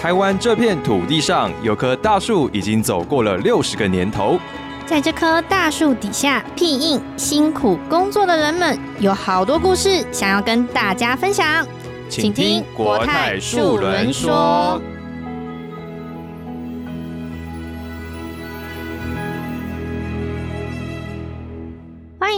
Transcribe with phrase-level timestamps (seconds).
[0.00, 4.38] 台湾这片土地上有棵大树，已经走过了六十个年头。
[4.86, 11.66] 在这棵大树底下，庇应辛苦工作的人们，有好多故事想要跟大家分享。
[12.08, 14.80] 请听国泰树轮说。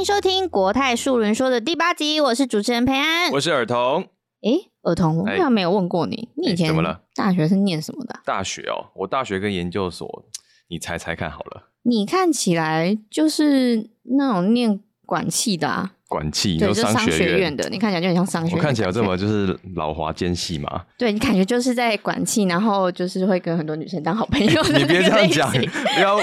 [0.00, 3.30] 迎收听国泰树人说的第八集，我是主持人佩安。
[3.32, 4.08] 我是尔童。
[4.40, 7.02] 诶，儿童，我哎好像没有问过你，你以前怎么了？
[7.14, 8.22] 大学是念什么的啊？
[8.24, 10.24] 大学哦，我大学跟研究所，
[10.68, 11.68] 你猜猜看好了。
[11.82, 18.58] 你看起来就是那种念管气的啊，管气，就是商学学院的，你看起来就很像商学院。
[18.58, 20.82] 我看起来这么就是老华奸细嘛？
[20.98, 26.18] 对你感觉就是在管气，然后就是会跟很多女生当好朋友的你别这样讲，不要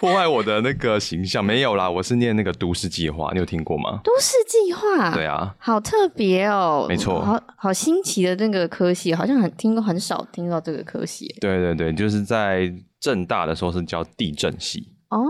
[0.00, 1.44] 破坏我的那个形象。
[1.44, 4.00] 没有啦，我是念那个都市计划，你有听过吗？
[4.02, 15.24] 都市计划，对啊，好特别哦，没错好好新奇的那个科系，好像很听过很少听到这个科系耶对对对，就是在正大的时候是叫地震系，哦。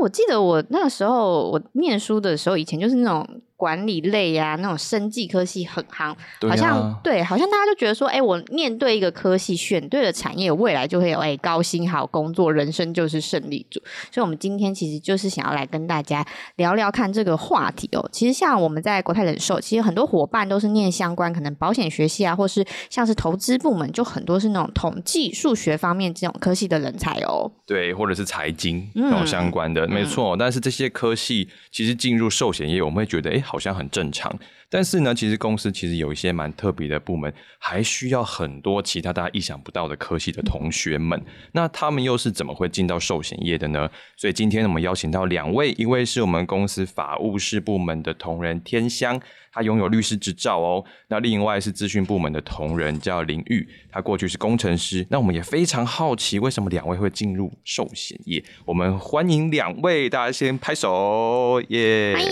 [0.00, 13.80] 我记得我那时候我念书的时候，以前就是那种管理类呀、那种生技科系很夯，对好像啊，对，好像大家就觉得说，哎、我面对一个科系，选对了产业，未来就会有哎、高薪好工作，人生就是胜利组。
[14.12, 18.08] 所以，我们今天其实就是想要来跟大家聊聊看这个话题哦。
[18.12, 27.50] 其实，像我们在国泰人寿，其实很多伙伴都是念相关，可能保险学系啊，或是像是投资部门，就很多是那种统计、数学方面这种科系的人才哦。
[27.66, 30.36] 对，或者是财经嗯那种相关的，没错。
[30.36, 34.30] 但是这些科系其实进入寿险业，我们会觉得，哎，好像很正常。
[34.70, 41.18] 但是呢，其实公司其实有一些蛮特别的部门，还需要很多其他大家意想不到的科系的同学们。
[41.52, 43.88] 那他们又是怎么会进到寿险业的呢？
[44.16, 49.18] 所以今天我们邀请到两位，一位是我们公司法务事部门的同仁天香，
[49.50, 50.84] 他拥有律师执照哦。
[51.08, 55.06] 那另外是资讯部门的同仁叫林玉，他过去是工程师。
[55.08, 58.44] 那我们也非常好奇，为什么两位会进入寿险业？
[58.66, 62.30] 我们欢迎两位，大家先拍手，耶、欢迎。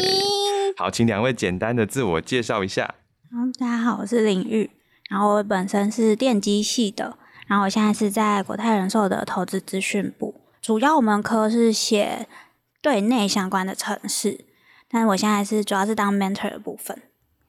[0.79, 2.97] 好，请两位简单的自我介绍一下。
[3.33, 4.69] 嗯，大家好，我是林玉，
[5.09, 7.17] 然后我本身是电机系的，
[7.47, 12.27] 然后我现在是在国泰人寿的投资资讯部，主要我们科是写
[12.83, 14.45] 对内相关的程式，
[14.91, 17.01] 但是我现在是主要是当 mentor 的部分，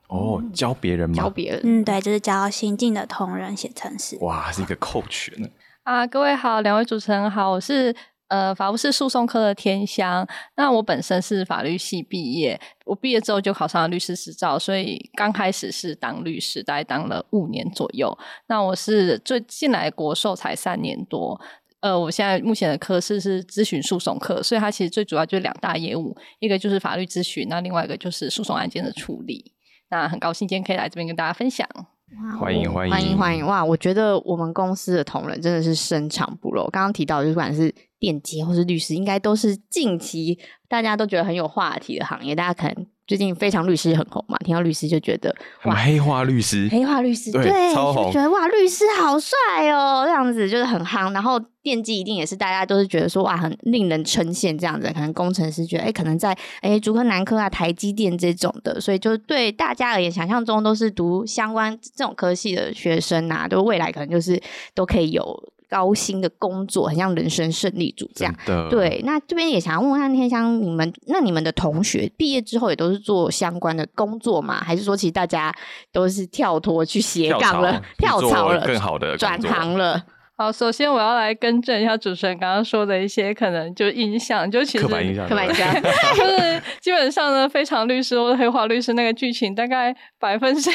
[0.07, 1.15] 哦，教别人吗？
[1.15, 4.17] 教别人，嗯，对，就是教新进的同仁写程式。
[4.21, 5.47] 哇，是一个 coach 呢。
[5.83, 7.95] 啊，各位好，两位主持人好，我是
[8.27, 10.27] 呃法务是诉讼科的天香。
[10.55, 18.17] 那我本身是法律系毕业，我毕业之后就考上了律师执照，所以刚开始是当律师，大概当了五年左右。
[18.47, 21.39] 那我是最近来国寿才三年多。
[21.79, 29.53] 呃，我现在目前的科室是咨询诉讼科，所以它其实最主要就是两大业务，一个就是法律咨询，那另外一个就是诉讼案件的处理。
[29.89, 31.67] 那很高兴今天可以来这边跟大家分享。
[32.16, 33.45] 哇欢迎欢迎欢迎欢迎！
[33.45, 36.63] 哇，我觉得我们公司的同仁真的是深藏不露。
[36.69, 42.34] 刚刚提到，就是不管是电机或是律师，应该都是近期大家都觉得很有话题的行业。
[42.34, 49.31] 大家可能最近非常律师很红嘛，听到律师就觉得哇，黑化律师，黑化律师对对，超红就觉得哇，律师好帅
[49.72, 51.13] 哦，这样子就是很夯。
[51.13, 54.91] 然后电机一定也是大家都是觉得说哇，很令人称羡这样子。
[54.94, 64.41] 可能工程师觉得哎，可能在哎竹科、南科啊、台积电这种的，所以就对大家而言，想象中都是读相关这种科系的学生啊，都未来可能就是
[64.75, 65.24] 都可以有
[65.69, 68.33] 高薪的工作，很像人生胜利组这样。
[68.69, 74.61] 对，那这边也想要问问看天香，你们那你们的同学毕业之后也都是做相关的工作吗？
[74.63, 75.53] 还是说其实大家
[75.91, 80.03] 都是跳脱去斜跳槽杠了，跳去做槽了，更好的转行了？
[80.40, 85.74] 好，首先我要来更正一下主持人刚刚说的一些可能就印象，就其实刻板印象，刻板印象，
[86.16, 90.70] 就是基本上呢，非常律师或者黑化律师那个剧情，大概百分之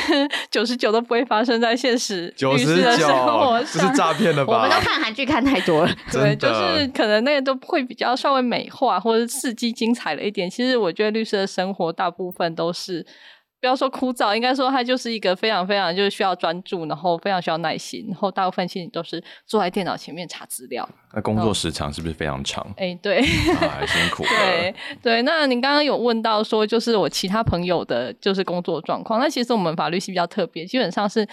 [0.50, 3.94] 九十九都不会发生在现实律师的生活九，这是上。
[3.94, 4.76] 诈骗的我们都？
[4.80, 5.92] 看韩剧看太多了。
[6.10, 10.50] 对，就是可能那个都会比较稍微美化或者刺激精彩了一点。
[10.50, 13.06] 其实我觉得律师的生活大部分都是。
[13.62, 20.86] 不要说枯燥，应该说它就是一个非常非常就是需要专注，然后非常需要耐心，然后大部分其实你都是坐在电脑前面查资料。
[21.14, 22.66] 那工作时长是不是非常长？
[22.76, 24.28] 哎， 对，啊，辛苦了。
[24.28, 29.20] 对对，那您刚刚有问到说，就是我其他朋友的，就是工作状况。
[29.20, 31.24] 那其实我们法律系比较特别，基本上是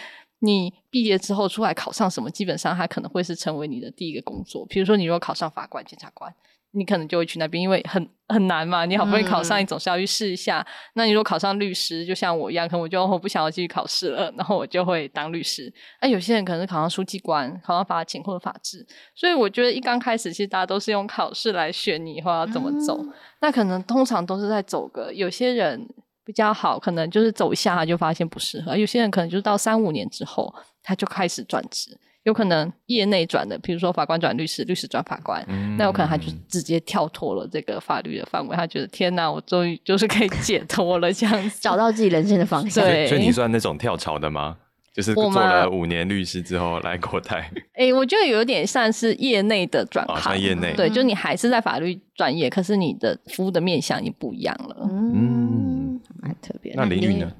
[0.41, 4.63] 你毕业之后出来考上什么，基本上它可能会是成为你的第一个工作。
[4.67, 6.31] 比如说，你如果考上法官、检察官，
[6.71, 10.65] 你可能就会去那边，因为很很难嘛，你好不容易考上，嗯你总是要去试一下。
[10.93, 15.73] 那你如果考上律师，就像我一样，可能我就我不想要继续考试了，然后我就会当律师。
[16.01, 18.85] 那有些人可能是考上书记官、考上法警或者法制，
[19.15, 23.03] 所以我觉得一刚开始，其实大家都是用考试来选你以后要怎么走。
[23.41, 25.87] 那可能通常都是在走个有些人。
[26.25, 35.43] 比较好，可能就是走一下他就发现不适合；有些人可能就是到三五年之后，他就开始转职，有可能业内转的，比如说法官转律师，律师转法官，
[35.77, 42.83] 那有可能他就直接跳脱了这个法律的范围，他觉得天哪，我终于就是可以解脱了，这样子找到自己人生的方向。
[42.83, 44.57] 对所以你算那种跳槽的吗？
[44.91, 50.73] 就是做了五年律师之后来国泰， 哎、我觉得有点像是业内的转啊，行，算业内。
[50.73, 54.89] 对，就你还是在法律专业，可是你的服务的面向已经不一样了。
[54.91, 56.73] 嗯，蛮特别。
[56.75, 57.31] 那林宇呢？？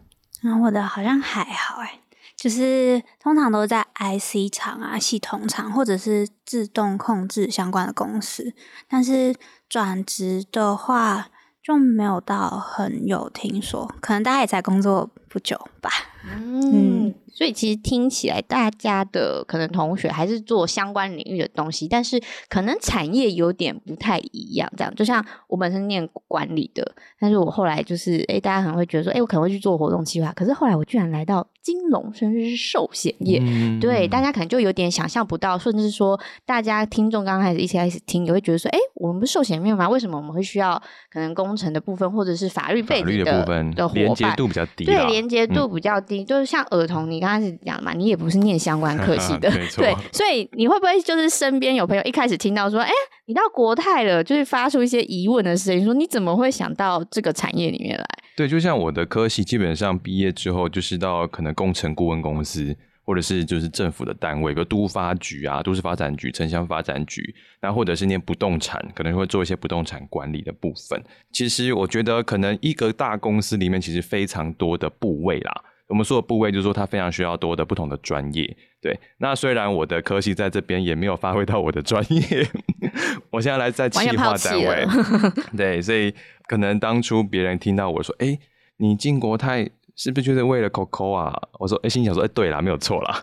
[0.43, 1.99] 啊我的好像还好哎，
[2.39, 8.53] 就是通常都在 IC 厂啊、系统厂或者是自动控制相关的公司，
[8.87, 9.35] 但是
[9.67, 11.27] 转职的话
[11.61, 15.89] 就没有到很有听说，可能大家也才工作不久吧。
[16.23, 24.71] 嗯，所以其实听起来大家的可能同学还是做相关领域的东西，但是可能产业有点不太一样。
[24.77, 26.89] 这样，就像我本身念管理的，
[27.19, 33.39] 但是我后来就是，哎，大家可能会觉得说，哎，我可能会去做活动计划，可是后来我居然来到金融，甚至是寿险业。
[33.43, 39.87] 嗯对，大家可能就有点想象不到，甚至是说，大家听众刚开始一起开始听，也会觉得说，哎，我们不是寿险业吗？
[39.89, 44.35] 为什么我们会需要可能工程的部分，或者是法律背法律景的部分的伙连接伴？
[44.35, 52.91] 度比较低，对，连接度嗯比较低，就是像儿童，你刚开始讲嘛，你也不是念相关科系的， 对，所以你会不会就是身边有朋友一开始听到说，哎，
[53.25, 58.05] 你到国泰了，就是发出一些疑问的声音，说你怎么会想到这个产业里面来？
[58.35, 62.73] 对，就像我的科系，基本上毕业之后就是到可能工程顾问公司，
[63.03, 71.03] 或者是就是政府的单位，比如都发局啊、都市发展局、城乡发展局，那或者是念不动产，可能会做一些不动产管理的部分。
[71.33, 75.63] 其实我觉得，可能一个大公司里面其实非常多的部位啦。
[75.89, 78.57] 我们说的部位，就是说它非常需要多的不同的专业。
[78.81, 82.47] 对，那虽然我的科系在这边也没有发挥到我的专业，
[83.31, 84.91] 我现在来在企划单位了，
[85.57, 86.13] 对，所以
[86.47, 88.39] 可能当初别人听到我说：“哎、
[88.77, 93.21] 你进国泰是不是就是为了 Coco 啊？”我说：“哎、心想说，哎、对啦，没有错啦。”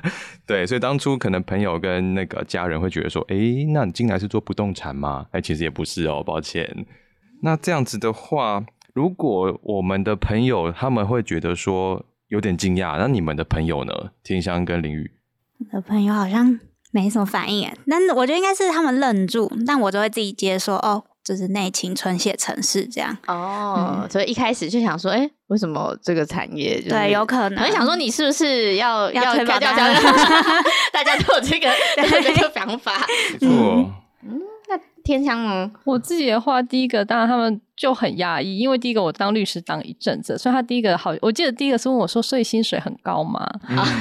[0.46, 3.36] 对，所以当初可能朋友跟那个家人会觉得说：“哎、
[3.74, 6.86] 那你进来是做不动产吗？”哎、其实也不是哦，抱歉。
[7.42, 8.64] 那这样子的话，
[8.94, 13.92] 如果我们的朋友他们会觉得说有点惊讶，那你们的朋友呢？
[14.22, 15.10] 天香跟林宇，
[15.58, 16.58] 我的朋友好像
[16.92, 23.16] 没什么反应哎，但我觉得应该是他们愣住，但我就会自己接说哦，就是内勤春写城市这样。
[23.26, 26.90] 哦，所以一开始就想说，哎，为什么这个产业、就是？
[26.90, 27.64] 对，有可能。
[27.64, 29.92] 我想说你是不是要要掉保单家
[30.92, 33.06] 大家都有这个 这个想法。
[33.32, 33.90] 没错，
[34.68, 35.70] 那天香吗？
[35.84, 43.48] 我自己的话，第一个当然他们就很压抑，因为第一个我当律师当一阵子，所以他第一个好，我记得第一个是问我说，所以薪水很高吗？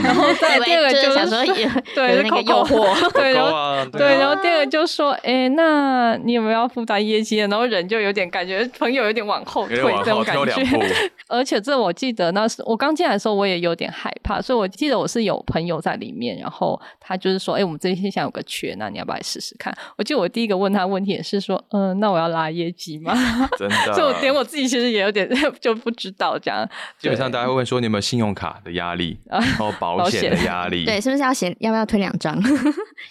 [0.04, 1.54] 然后 再第二个就是想说 有
[1.96, 7.38] 对有那个诱惑，对，然后啊，对，啊然后第二个就说，哎、那你有没有要负担业绩？
[7.38, 10.64] 然后人就有点感觉朋友有点往后退这种感觉。
[11.30, 19.72] 而且这我记得那是我刚进来的时候，我也有点害怕，所以我记得我是有朋友在里面，然后他就是说，哎、我们这些想有个缺，那你要不要来试试看？
[19.96, 23.14] 我记得我第一个问他问题也是说，嗯、那我要拉业绩吗？
[23.58, 25.30] 真的， 所以我连我自己其实也有点
[25.60, 26.68] 就不知道这样。
[26.98, 31.56] 基本上大家会问说你有没有信用卡的压力，然后保险的压力，对，是不是要写？
[31.60, 32.40] 要不要推两张？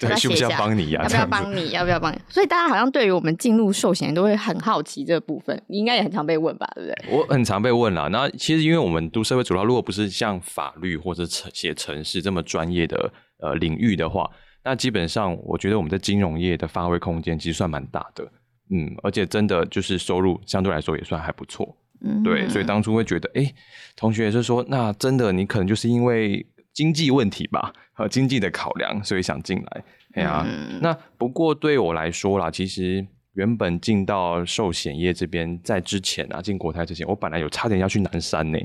[0.00, 1.02] 对，需不需要帮你呀？
[1.02, 1.70] 要不要帮你？
[1.70, 2.18] 要不要帮你？
[2.28, 6.68] 所以大家好像对于我们进入寿险都会很好奇这个部分，你应该也很常被问吧？
[6.74, 7.16] 对不对？
[7.16, 8.08] 我很常被问啦。
[8.10, 14.28] 那其实因为我们读社会主要，如果不是像法律或者程写程式这么专业的呃领域的话，
[14.68, 18.30] 那基本上我觉得我们在金融业的发挥空间其实算蛮大的。
[18.70, 21.74] 嗯，而且真的就是收入相对来说也算还不错。
[22.02, 23.50] 嗯对，所以当初会觉得，哎、
[23.96, 29.84] 同学是说，那真的你可能就是因为经济问题吧，和经济的考量，所以想进来。
[30.12, 33.06] 哎呀、嗯那不过对我来说啦，其实
[33.38, 38.58] 原本进到寿险业这边，在之前啊，进国泰之前，我本来有差点要去南山呢，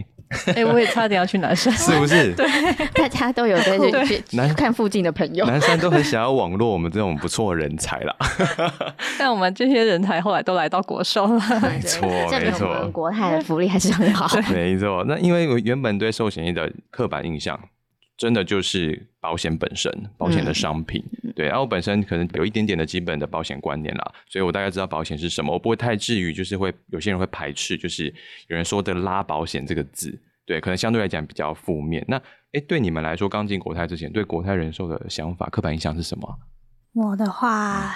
[0.56, 1.72] 哎、我也差点要去南山。
[1.77, 2.34] 是不是？
[2.36, 2.48] 对
[2.96, 4.24] 大家都有在对去
[4.56, 5.46] 看附近的朋友。
[5.46, 8.15] 南山都很想要网络我们这种不错的人才啦。
[9.20, 11.39] 但我们这些人才后来都来到国寿了。
[11.62, 14.27] 没错没错国泰的福利还是很好。
[14.51, 17.60] 没错，那因为我原本对寿险业的刻板印象，
[18.17, 21.03] 真的就是保险本身，保险的商品。
[21.36, 28.05] 对，然后我本身可能有一点点的基本的保险观念啦，所以我大概知道保险是什么，我不会太至于就是会有些人会排斥，就是
[28.48, 30.15] 有人说的拉保险这个字，
[30.46, 32.05] 对，可能相对来讲比较负面。
[32.08, 36.38] 那诶，对你们来说，刚进国泰之前，对国泰人寿的想法、刻板印象是什么啊？
[36.93, 37.89] 我的话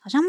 [0.00, 0.20] 好像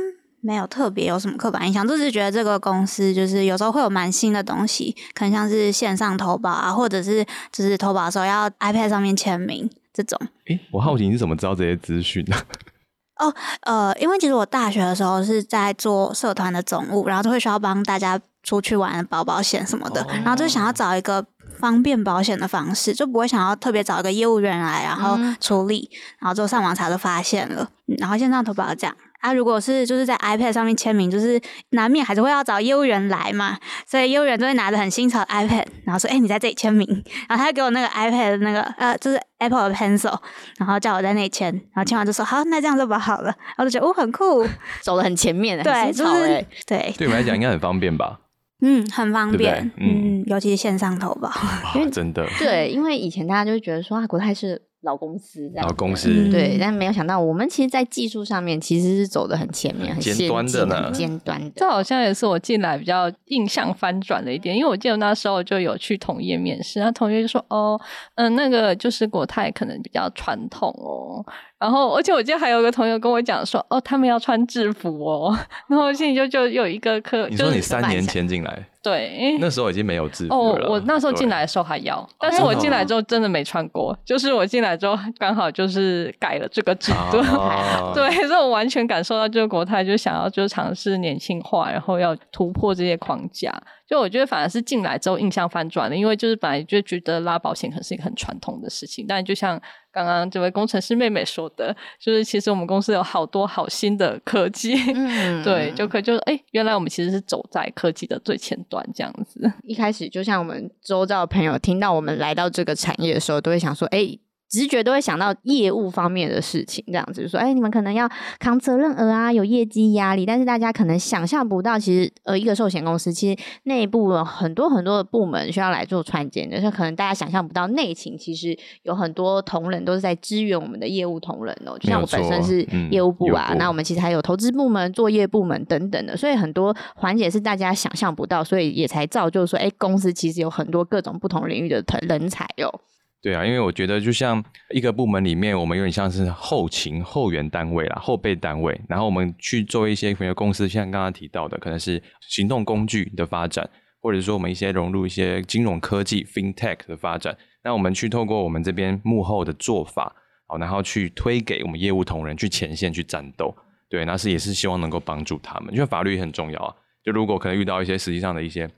[0.42, 10.20] 没有特别有什么刻板印象，就是觉得这个公司就是有时候会有蛮新的东西，可能像是线上投保啊，或者是就是投保的时候要 iPad 上面签名这种。
[10.48, 12.36] 诶，我好奇你是怎么知道这些资讯的？
[13.66, 21.26] 呃，因为其实我大学的时候是在做社团的总务，然后就会需要帮大家出去玩保保险什么的，然后就想要找一个
[21.58, 25.90] 方便保险的方式，就不会想要特别找一个业务员来然后处理，
[26.20, 28.96] 然后就上网查就发现了，然后线上投保这样。
[29.20, 31.38] 啊，如果是就是在 iPad 上面签名，就是
[31.72, 36.88] 难免还是会要找业务员来嘛，所以业务员就会拿着很新潮的 iPad，然后说：“哎，你在这里签名。”
[37.28, 40.18] 然后他给我那个 iPad 的那个呃，就是 Apple 的 Pencil，
[40.58, 43.26] 然后叫我在那里签，然后签完就说：“好，那这样就保好了。”
[43.58, 44.48] 然后就觉得哦，很酷，
[44.82, 48.22] 走的很前面，对，就是对，对我来讲应该很方便吧。
[48.62, 51.32] 嗯，很方便，嗯，尤其是线上投保，
[51.76, 61.52] 因为真的，对，因为以前大家就会觉得说啊，国泰是老公司，老公司，对，但没有想到我们其实，在技术上面其实是走的很前面，很尖端的呢，尖端的。
[61.56, 67.80] 这好像也是我进来比较印象翻转的一点，因为我记得那时候就有去同业面试，那同业就说，哦，
[68.16, 71.26] 嗯，那个就是国泰可能比较传统哦。
[71.60, 75.38] 然后，而且我记得还有个朋友跟我讲说，哦，他们要穿制服哦。
[75.68, 80.66] 然后心里就就有一个课，你说你三年前进来，对，那时候已经没有制服了。
[80.66, 83.98] 哦，我那时候进来的时候还要，但是我进来之后真的没穿过。
[84.06, 87.18] 就是我进来之后刚好就是改了这个制度，
[87.94, 93.54] 对，所以我完全感受到就是国泰就想要就尝试年轻化，然后要突破这些框架。
[93.90, 99.60] 就我觉得反而是进来之后印象翻转了，因为就是本来就觉得拉保险可能是一个很传统的事情，但就像
[99.92, 104.76] 刚刚这位工程师妹妹说的，就是其实我们公司有好多好新的科技，
[105.44, 109.52] 对，就可就哎，原来我们其实是走在科技的最前端这样子。
[109.64, 114.20] 一开始就像我们周遭的朋友听到我们来到这个产业的时候，都会想说，哎。
[114.50, 120.26] 直觉都会想到业务方面的事情，这样子就说，哎，你们可能要扛责任额啊，有业绩压力。
[120.26, 131.78] 但是大家可能想象不到，其实呃，一个寿险公司其实内部有很多很多的部门需要来做串接，就是可能大家想象不到内情，其实有很多同仁都是在支援我们的业务同仁哦。
[131.80, 142.82] 就像我本身是业务部啊，那我们其实还有投资部门、作业部门等等的，所以很多环节是大家想象不到，所以也才造就说，哎，公司其实有很多各种不同领域的人才哟。
[143.22, 144.42] 对啊，因为我觉得就像
[144.74, 148.80] 一个部门里面，我们有点像是后勤后援单位啦，后备单位。
[148.88, 157.38] 然后我们去做一些，比如公司像刚刚提到的，可能是行动工具的发展，或者说我们一些融入一些金融科技 （FinTech） 的发展。
[157.62, 160.16] 那我们去透过我们这边幕后的做法，
[160.48, 163.54] 好，然后去推给我们业务同仁去前线去战斗。
[163.90, 166.74] 对，那是也是希望能够帮助他们，因为法律很重要啊。
[167.04, 168.70] 就如果可能遇到一些实际上的一些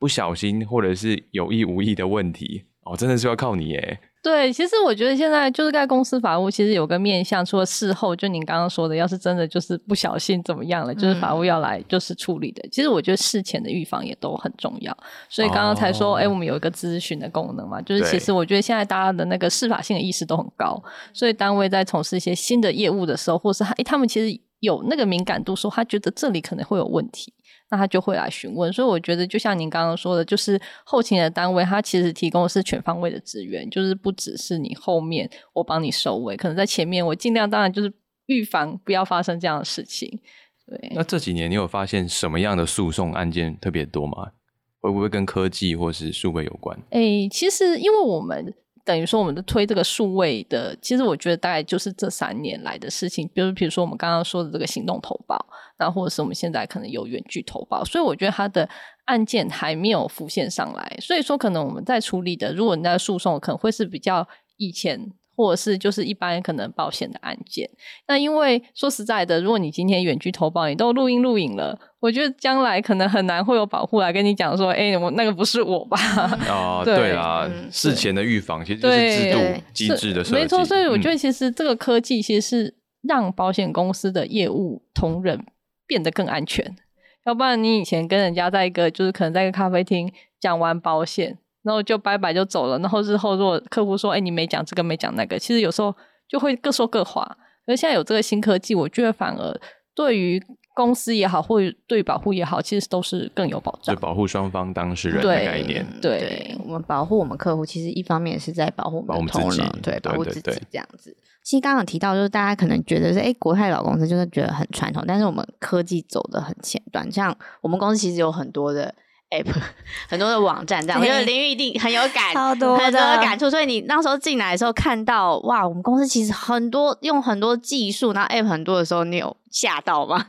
[0.00, 2.64] 不小心或者是有意无意的问题。
[2.84, 3.98] 哦，真的是要靠你耶。
[4.22, 12.66] 对，其实我觉得现在就是在公司法务，其实有个面向，除了事后，就您刚刚说的，要是真的就是不小心怎么样了，就是法务要来就是处理的。
[12.72, 14.96] 其实我觉得事前的预防也都很重要。
[15.28, 27.32] 所以刚刚才说，哎，我们有一个咨询的功能嘛，就是其实我觉得现在大家的那个司法性的意识都很高，所以单位在从事一些新的业务的时候，或是哎，他们其实有那个敏感度，说他觉得这里可能会有问题。
[27.70, 37.92] 那他就会来询问，所以我觉得就像您刚刚说的，就是后勤的单位，他其实提供的是全方位的资源，就是不只是你后面我帮你收尾，可能在前面我尽量当然就是
[38.26, 40.20] 预防不要发生这样的事情。
[40.66, 40.92] 对。
[40.94, 44.32] 那这几年你有发现什么样的诉讼案件特别多吗？
[44.80, 46.78] 会不会跟科技或是数位有关？
[46.90, 48.54] 哎，其实因为我们。
[48.84, 53.26] 等于说，我们的推这个数位的，其实我觉得大概就是这三年来的事情。
[53.32, 55.46] 比如，比如说我们刚刚说的这个行动投保，
[55.78, 58.68] 那或者是我们现在可能有远距投保，所以我觉得它的
[59.06, 60.96] 案件还没有浮现上来。
[61.00, 65.12] 所以说，可能我们在处理的，如果人家诉讼，可能会是比较以前。
[65.36, 67.68] 或者是就是一般可能保险的案件，
[68.06, 75.98] 那因为说实在的，如果你今天远距投保，你都录音录影了，我觉得将来可能很难会有保护来跟你讲说，哎，我那个不是我吧？
[76.48, 79.38] 哦，对啊，事前的预防其实就是制度
[79.72, 80.34] 机制的设计。
[80.36, 85.44] 没错，所以我觉得其实这个科技其实是让保险公司的业务同仁
[85.86, 86.76] 变得更安全，
[87.24, 91.38] 要不然你以前跟人家在一个就是可能在一个咖啡厅讲完保险。
[91.64, 95.92] 然后就拜拜就走了，然后日后如果客户说，哎，你没讲这个，没讲那个，其实有时候
[96.28, 97.38] 就会各说各话。
[97.66, 99.60] 而现在有这个新科技，我觉得反而
[99.94, 100.38] 对于
[100.74, 103.96] 公司也好，或者对保护也好，其实都是更有保障。
[103.96, 105.86] 就保护双方当事人的概念。
[106.02, 111.16] 对，我们保护我们客户，其实一方面是在保护我们同仁，对，保护自己这样子。
[111.42, 118.94] 其实刚刚提到，就是大家可能觉得是，哎，国泰老公司就是觉得很传统，但是我们科技走的很前端，像我们公司其实有很多的。
[119.38, 119.46] App
[120.08, 123.50] 很多的网站这样，我觉得林玉一定很有感，很多的感触。
[123.50, 130.26] 所以你那时候进来的时候看到，哇，我们公司其实很多用很多技术，然后 app 很多的时候，你有吓到吗？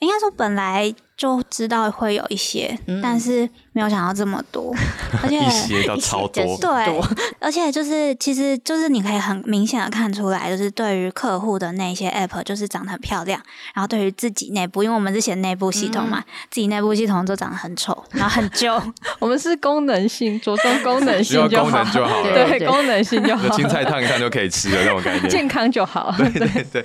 [0.00, 4.74] 应该说本来就知道会有一些，但是没有想到这么多，
[5.22, 7.00] 而且一些到超多，对，
[7.38, 13.38] 而且就是其实就是你可以很明显的看出来，就是对于客户的那些 app 就是长得很漂亮，
[13.74, 18.80] 然后对于自己内部，因为我们是写内部系统嘛，自己内部系统都长得很丑，然后很旧。
[19.20, 22.32] 我们是功能性，着重功能性就好， 功能就好了。
[22.32, 25.28] 对对，功能性就好，青菜烫一烫就可以吃的那种感觉。
[25.28, 26.14] 健康就好。
[26.16, 26.82] 对对对，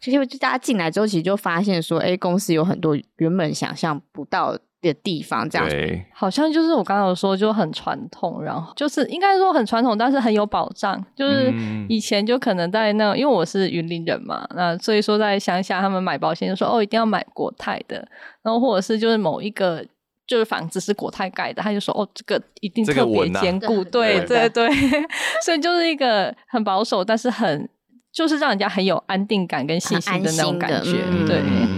[0.00, 11.04] 其实就大家进来之后，其实就发现说，哎，公司有很多原本想象不到的地方，这样对，好像就是我刚刚有说，就很传统，然后就是应该说很传统，但是很有保障。
[11.16, 18.06] 就是嗯以前就可能在那，因为我是云林人嘛，那所以说在乡下，他们买保险就说哦，一定要买国泰的，
[18.42, 19.84] 然后或者是就是某一个。
[20.28, 24.70] 就是房子是国泰盖的，他就说哦，这个一定特别坚固，对对对对，
[25.42, 27.66] 所以就是一个很保守，但是很
[28.12, 31.40] 就是让人家很有安定感跟信心的那种感觉，嗯对。
[31.40, 31.77] 嗯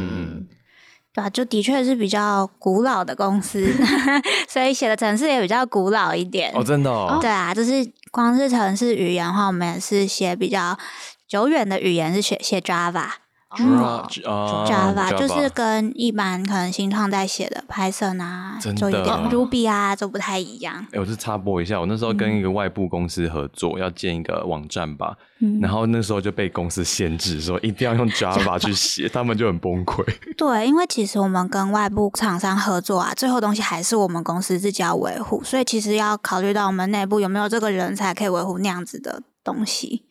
[1.12, 3.66] 对啊，就的确是比较古老的公司，
[4.48, 6.52] 所以写的城市也比较古老一点。
[6.54, 7.72] 哦，真的哦，对啊，就是
[8.12, 10.78] 光是城市语言的话，我们也是写比较
[11.26, 13.06] 久远的语言，是写写 Java。
[13.50, 14.06] 哦。
[14.08, 20.86] Java 啊 Java 就是跟一般可能新创在写的 Python 啊，真就一点的 Ruby 啊，都不太一样。
[20.92, 25.58] 哎、我是插播一下，我那时候跟一个外部公司合作，要建一个网站吧，嗯。
[25.60, 30.04] 然后那时候就被公司限制，说一定要用 Java 去写，他们就很崩溃。
[30.36, 40.04] 对，因为其实我们跟外部厂商合作啊，最后东西还是我们公司自己要维护，所以其实要考虑到我们内部有没有这个人才可以维护那样子的东西。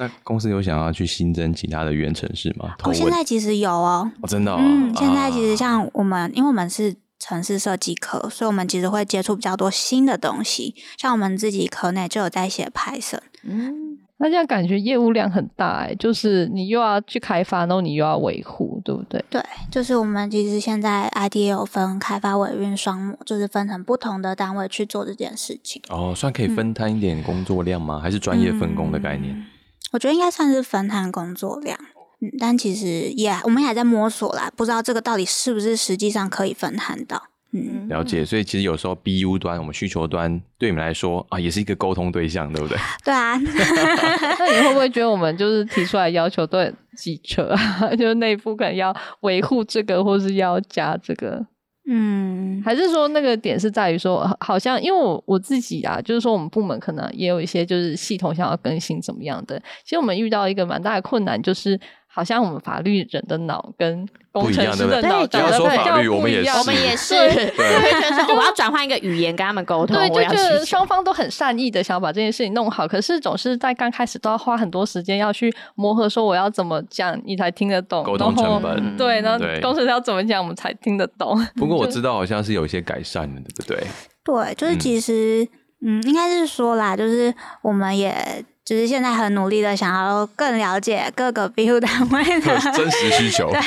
[0.00, 2.74] 那公司有想要去新增其他的原城市吗？
[2.84, 10.74] 我哦，现在其实有哦，哦，真的、哦，嗯，现在其实啊像我们，因为我们是城市设计科，所以我们其实会接触比较多新的东西。
[10.96, 19.22] 像我们自己科内就有在写 Python，嗯，那这样感觉业务量很大哎、就是你又要去开发，然后你又要维护，对不对？
[19.28, 25.82] 对，就是我们其实现在 IT 也有分开发、维运、双模，就是分成不同的单位去做这件事情。
[25.90, 28.00] 哦，算可以分摊一点工作量吗？
[28.00, 29.34] 还是专业分工的概念？
[29.34, 29.44] 嗯
[29.92, 31.78] 我觉得应该算是分摊工作量，
[32.20, 37.24] 嗯，但其实也我们也还在摸索啦，不知道这个到底是不是实际上可以分摊到。
[37.52, 42.78] 嗯，了解，所以其实有时候 BU 端，我们需求端对你们来说啊，也是一个沟通对象，对不对？
[43.04, 43.34] 对啊，
[44.38, 47.90] 那你会不会觉得我们就是提出来要求都很机车啊？
[47.98, 51.44] 就是内部可能要维护这个，或是要加这个，
[51.92, 59.60] 嗯，还是说那个点是在于说，好像因为我我自己啊，就是说我们部门可能也有一些就是系统想要更新怎么样的。
[59.82, 61.76] 其实我们遇到一个蛮大的困难，就是
[62.12, 81.40] 好像我们法律人的脑跟工程师的脑长得比说法较不一样我们也是我要转换一个语言跟他们沟通，对，我就觉得双方都很善意的想要把这件事情弄好，可是总是在刚开始都要花很多时间要去磨合，说我要怎么讲你才听得懂，沟通然后成本对，然后对工程师要怎么讲我们才听得懂。
[81.54, 83.86] 不过我知道好像是有一些改善的，对不对？
[84.24, 85.46] 对，就是嗯其实，
[85.86, 93.60] 嗯应该是说啦，就是我们也就是现在很努力的想要更了解各个 BU 单位的 真实需求， 对，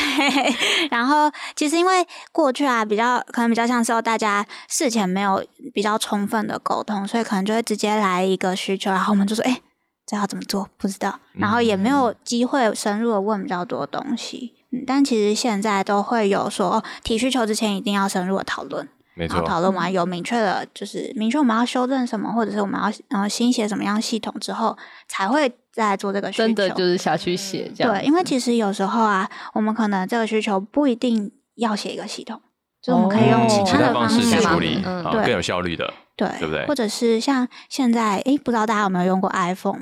[0.90, 9.60] 然后其实因为过去啊，比较可能比较像是大家事前没有比较充分的沟通，所以可能就会直接来一个需求，然后我们就说，哎、
[10.06, 10.70] 这要怎么做？
[10.78, 14.54] 不知道，然后也没有机会深入的问比较多东西。
[14.72, 19.48] 嗯，但其实现在都会有说，哦，提需求之前一定要深入的讨论，没错然后。
[19.48, 26.44] 讨论完有明确的，就是明确我们要修正什么，或者是我们要呃新写什么样系统之后，才会再来做这个需求。
[26.44, 27.94] 真的就是下去写这样。
[27.94, 32.42] 对，因为其实有时候啊，我们可能这个需求不一定要写一个系统，
[32.82, 35.94] 就是我们可以用哦其其他的方式去，处理，嗯对啊更有效率的。
[36.16, 39.82] 对对不对或者是像现在，诶，不知道大家有没有用过 iPhone，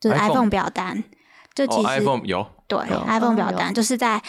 [0.00, 1.04] 就是 iPhone 表单，
[1.54, 4.22] 就其哦实、，iPhone 有，对有 iPhone 表单就是在。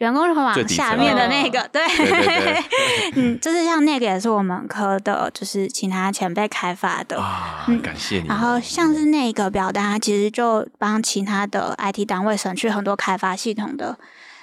[0.00, 1.82] 员工号码最底层下面的那个，对，
[3.16, 8.26] 嗯，就是像那个也是我们科的，就是其他前辈开发的，啊，嗯感谢你。
[8.26, 13.98] 然后像是那个表单，它其实就帮其他的 IT 单位省去很多开发系统的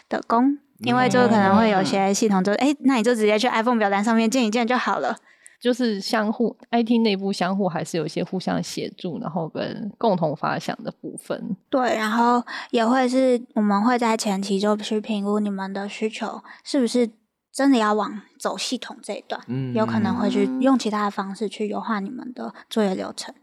[0.07, 5.17] 的工，因为就可能会有些系统就哎、诶那你就直接去 iPhone 表单上面建一建就好了。
[5.59, 11.55] 就是相互 IT 内部相互还是有一些互相协助，然后跟共同发想的部分。
[11.69, 17.09] 对，然后也会是我们会在前期就去评估你们的需求是不是
[17.51, 23.33] 真的要往走系统这一段，嗯有可能会去用其他的方式去优化你们的作业流程。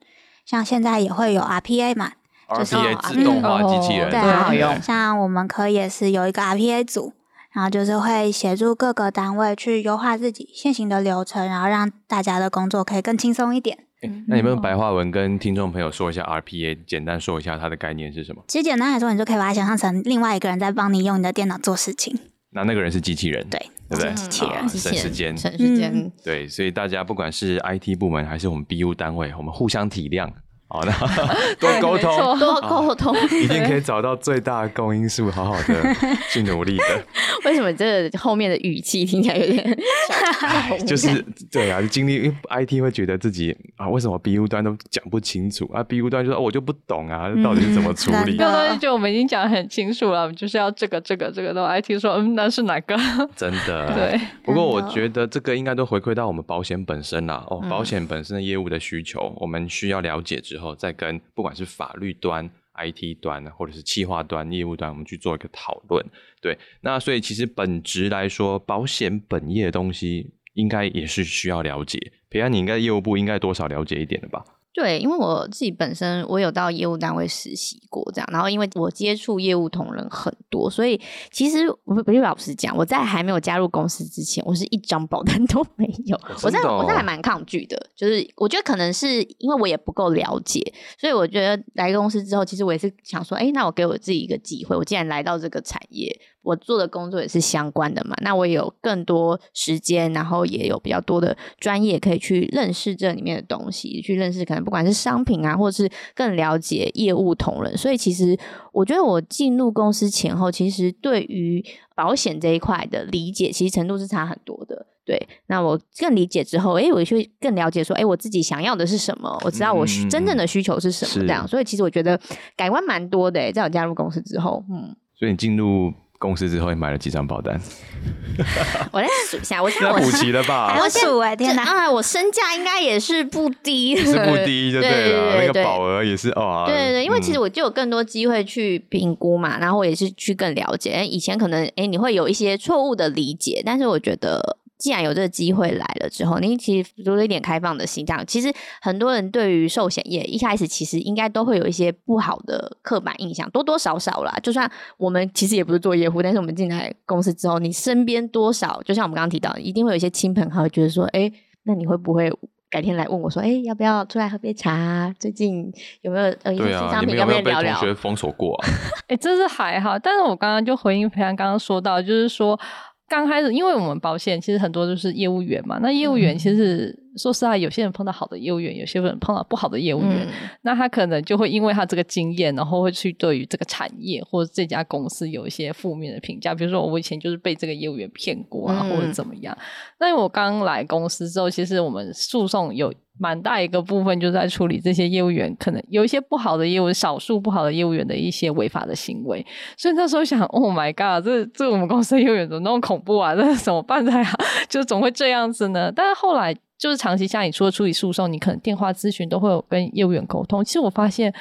[0.46, 2.12] 像现在也会有 RPA 嘛，
[2.56, 7.12] 就是 RPA 自动化机器人，对很好用像我们科也是有一个 RPA 组，
[7.54, 13.78] 然后就是会协助各个单位去优化自己现行的流程，然后让大家的工作可以更轻松一点。
[14.02, 18.42] 诶那你们用白话文跟听众朋友说一下 RPA，简单说一下它的概念是什么？
[18.48, 22.18] 其实简单来说，你就可以把它想象成另外一个人在帮你用你的电脑做事情。
[22.50, 24.12] 那那个人是机器人，对对不对？
[24.14, 25.36] 机器人省时间。
[25.36, 26.12] 省时间嗯。
[26.24, 30.28] 对，所以大家不管是 IT 部门还是我们 BU 单位，我们互相体谅，
[30.74, 30.92] 好，那
[31.60, 35.94] 多沟通，多沟通，一定可以找到最大的公因数，好好的
[36.32, 37.04] 去努力的。
[37.46, 42.34] 为什么这后面的语气听起来有点小 就是对啊，经历因为
[42.66, 48.36] IT 会觉得自己啊，为什么 BU 端都讲不清楚啊？BU 端就说、哦、我就不懂啊，到底是怎么处理？
[48.36, 52.96] 这个东西就我们已经讲得很清楚了，我们就是要这个这个这个都 IT 说，嗯，那是哪个？
[53.36, 54.20] 真的，对。
[54.42, 57.44] 不过我觉得这个应该都回馈到我们保险本身啦。
[57.48, 66.04] 哦，嗯保险本身的业务的需求，我们需要了解之后，后再跟不管是法律端、IT 端，或者是企划端、业务端，我们去做一个讨论。
[66.40, 72.12] 对，那所以其实本质来说，保险本业的东西应该也是需要了解。
[72.28, 74.44] 平安，你应该业务部应该多少了解一点的吧？
[74.74, 90.60] 对，因为我自己本身我有到业务单位实习过，这样，然后因为我接触业务同仁很多，所以其实我不是老实讲，我在还没有加入公司之前，我是一张保单 都没有，我在我在还蛮抗拒的，就是我觉得可能是因为我也不够了解，
[90.98, 107.76] 所以我觉得来公司之后，其实我也是想说，哎，那我给我自己一个机会，我既然来到这个产业，我做的工作也是相关的嘛，那我也有更多时间，然后也有比较多的专业可以去认识这里面的东西，去认识可能不管是商品啊，或者是更了解业务同仁。
[107.76, 108.38] 所以其实
[108.72, 111.64] 我觉得我进入公司前后，其实对于
[111.96, 114.86] 保险这一块的理解，其实程度是差很多的。
[115.06, 121.46] 对，那我更理解之后，诶，我就更了解说，诶，我自己想要的是什么，我知道我真正的需求是什么，这样。
[121.46, 122.18] 所以其实我觉得
[122.56, 125.92] 改观蛮多的，在我加入公司之后，嗯，所以你进入
[126.24, 127.60] 公司之后，你买了几张保单？
[128.90, 130.76] 我来数一下，我想那我补齐了还吧？
[130.82, 131.62] 我数哎，天哪！
[131.62, 136.64] 啊，我身价应该也是不低的，是不低就对对了，那个保额也是哦。
[136.66, 140.92] 对对对，因为其实嗯我就有更多机会去评估嘛，然后我也是去更了解。
[140.92, 154.38] 诶以前可能哎你会有一些错误的理解，但是我觉得既然有这个机会来了之后，你其实多了一点开放的心，这样其实很多人对于寿险业一开始其实应该都会有一些不好的刻板印象，多多少少啦。
[154.42, 162.30] 就算我们其实也不是做业务，但是我们进来公司之后，你身边多少，就像我们刚刚提到，一定会有一些亲朋好友觉得说，哎，那你会不会？
[162.70, 165.14] 改天来问我说：“哎，要不要出来喝杯茶啊？
[165.20, 167.16] 最近有没有呃一些新商品？
[167.16, 168.66] 有没有被要不要聊聊？”同学封锁过啊？
[169.06, 172.58] 哎、这是还好，但是我刚刚就回应培安刚刚说到，就是说
[173.08, 189.56] 刚开始，因为我们保险其实很多都是业务员嘛，那业务员其实、说实话，有些人碰到好的业务员，有些人碰到不好的业务员，嗯那他可能就会因为他这个经验，然后会去对于这个产业或者这家公司有一些负面的评价，比如说我以前就是被这个业务员骗过啊，嗯或者怎么样。
[189.98, 199.44] 那我刚来公司之后，其实我们诉讼有蛮大一个部分就在处理这些业务员可能有一些不好的业务，少数不好的业务员的一些违法的行为。
[199.76, 203.34] 所以那时候想，Oh my god，这这我们公司的业务员怎么那么恐怖啊？
[203.36, 204.36] 这怎么办才好？
[204.68, 205.92] 就总会这样子呢？
[205.94, 210.64] 但是后来就是长期下，你除了处理诉讼，你可能电话咨询都会有跟业务员沟通。
[210.64, 211.32] 其实我发现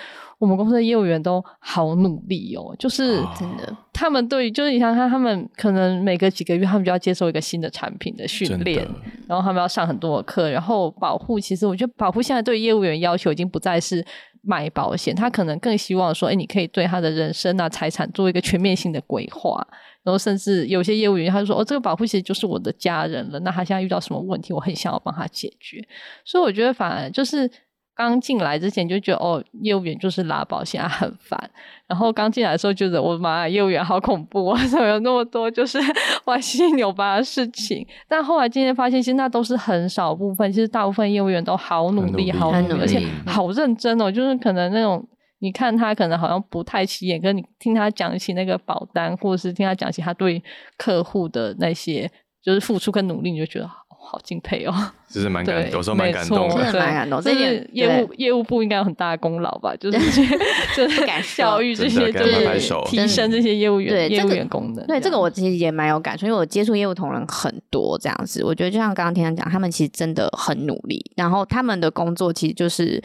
[0.44, 8.86] 我们公司的业务员都好努力哦，就是哦真的，他们对于就是你想想看，他们可能每隔几个月，他们就要接受一个新的产品的训练，
[9.26, 11.40] 然后他们要上很多的课，然后保护。
[11.40, 14.06] 其实我觉得保护现在对业务员要求已经不再是
[14.42, 19.66] 买保险，他可能更希望说，哎，你可以对他的人生啊、财产做一个全面性的规划。
[20.04, 25.82] 然后甚至有些业务员他就说，哦，这个保护其实就是我的家人了，那他现在遇到什么问题，我很想要帮他解决。
[26.26, 27.50] 所以我觉得反而就是。
[27.96, 31.50] 刚进来之前就觉得哦，业务员就是拉保险啊，很烦。
[31.88, 34.66] 然后刚进来的时候觉得我的妈呀，业务员好恐怖啊！
[34.68, 35.78] 怎么有那么多就是
[36.26, 37.86] 歪七扭八的事情？
[38.08, 44.12] 但后来今天发现，其实那都是很少部分，其实大部分业务员都好努力，努力好努力，而且好认真哦。
[44.12, 45.08] 就是可能那种
[45.40, 50.42] 你看他可能好像不太起眼，跟你听他讲起那个保单，或者是听他讲起他对
[50.78, 52.10] 客户的那些
[52.42, 53.70] 就是付出跟努力，你就觉得。
[54.06, 54.74] 好敬佩哦，
[55.10, 56.80] 就是蛮感，对，有时候蛮感动真的。
[56.80, 59.76] 蛮感动这点是业务业务部应该有很大的功劳吧？
[59.78, 60.00] 就是
[60.76, 64.86] 就是不敢说教育这些，就是提升这些业务员业务对这个员功能。
[64.86, 73.02] 对这个样我其实也蛮有感触，因为我接触业务同仁很多这样子，我觉得就像刚刚听他讲，他们其实真的很努力，然后他们的工作其实就是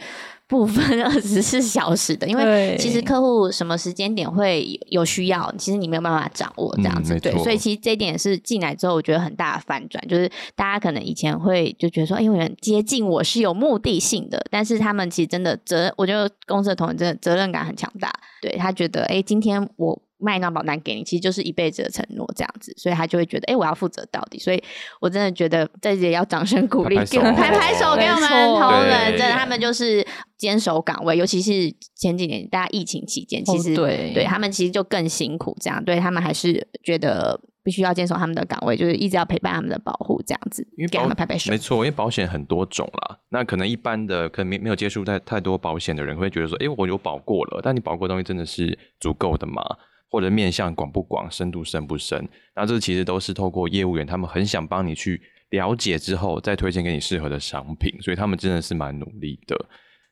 [0.49, 20.01] 不分 二十四小时的，因为其实客户什么时间点会有需要，其实你没有办法掌握这样子，对，所以其实这一点是进来之后我觉得很大的反转，就是大家可能以前会就觉得说，哎，有人接近我是有目的性的，但是他们其实真的责，我觉得公司的同仁真的责任感很强大，对他觉得，哎，今天我。
[20.19, 24.37] 卖那保单给你，其实就是一辈子的承诺这样子，所以他就会觉得，哎、我要负责到底。
[24.37, 24.61] 所以
[24.99, 28.29] 我真的觉得在这里要掌声鼓励，拍拍手 给我们拍拍手给我们
[28.59, 30.05] 同仁，真的他们就是
[30.37, 41.57] 坚守岗位，尤其是前几年大家疫情期间，其实、哦对对他们其实就更辛苦，这样对他们还是觉得必须要坚守他们的岗位，就是一直要陪伴他们的保护，这样子因为给他保们拍拍手没。
[41.57, 43.19] 错，因为保险很多种啦。
[43.29, 49.61] 那可能一般的可能没没有接触太太多保险的人会觉得说，诶，我有保过了，但你保过的东西真的是足够的吗？
[50.09, 52.27] 或者面向广不广，深度深不深？
[52.55, 59.55] 那这其实都是透过业务员，他们很想帮你去了解之后，再推荐给你适合的商品，所以他们真的是蛮努力的。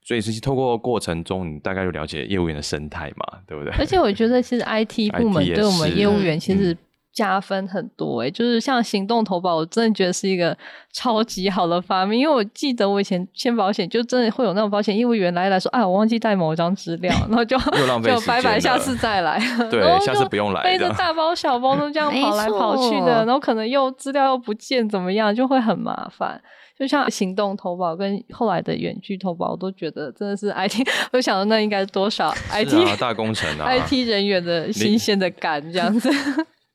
[0.04, 3.74] 所以是透过过程中，你大概就了解业务员的生态嘛，对不对？
[3.74, 6.78] 而且我觉得其实 IT 部门对我们业务员嗯其实
[7.18, 10.56] 加分很多诶、就是像行动投保，我真的觉得是一个
[10.94, 12.20] 超级好的发明。
[12.20, 19.40] 因为我记得我以前签保险，就真的会有那种保险业务员来来说，啊，我忘记带某一张资料，然后就 又浪 费就拜拜，下次再来。
[19.72, 26.40] 对然后就下次不用来背着大包小包都这样跑来跑去的，然后可能又资料又不见，怎么样，就会很麻烦。
[26.78, 36.08] 就像行动投保跟后来的远距投保，我都觉得真的是 IT，我想到那应该是多少 IT 是啊，大工程啊 IT 人员的新鲜的感这样子。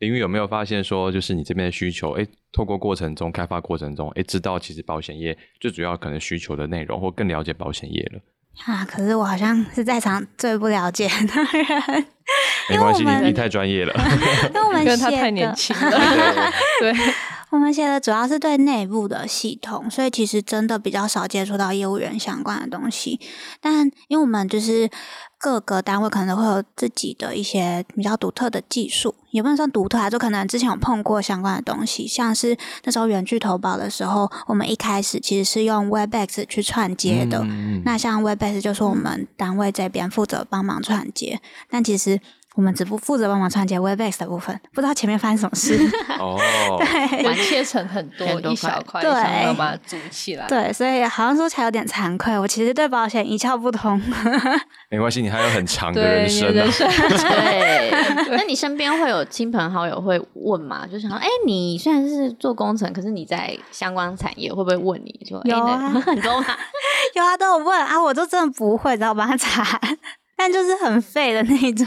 [0.03, 8.21] 林宇有没有发现说，就是你这边的需求，哎，透过过程中开发过程中，哎，知道其实保险业最主要可能需求的内容，或更了解保险业了。
[8.67, 12.05] 啊，可是我好像是在场最不了解的人，
[12.69, 13.95] 没关系，因为我们你你太专业了。
[14.53, 15.91] 因为我们因为他太年的轻了，
[16.81, 16.93] 对，
[17.53, 23.21] 我们写的主要是对内部的系统，所以其实真的比较少接触到业务员相关的东西。
[23.61, 24.89] 但因为我们就是
[25.37, 37.41] 各个单位可能会有自己的一些比较独特的技术，也不能算独特啊，就可能之前有碰过相关的东西，像是那时候远距投保的时候，我们一开始其实是用 Webex 去串接的。
[37.43, 41.39] 嗯那像 Webex 就是我们单位这边负责帮忙串接，
[41.69, 42.19] 但其实
[42.55, 45.79] 我们只不负责帮忙串接 Webex 的部分，不知道前面发生什么事。
[46.21, 46.37] 哦，
[46.79, 50.47] 对把它切成很多很多一小块，对然后把它组起来。
[50.47, 54.01] 对，所以好像说起来有点惭愧，我其实对保险一窍不通。
[54.91, 56.73] 没关系，你还有很 长的对，人生啊你的人。
[56.73, 60.87] 生对，那你身边会有亲朋好友会问吗？
[60.87, 66.47] 就想说，哎、你虽然是做工程，可是你在相关产业，会不会问你说，哎、有啊那很多吗？
[67.15, 69.81] 有啊，都有问啊，我都真的不会，只好帮他查，
[70.37, 71.87] 但就是很废的那种。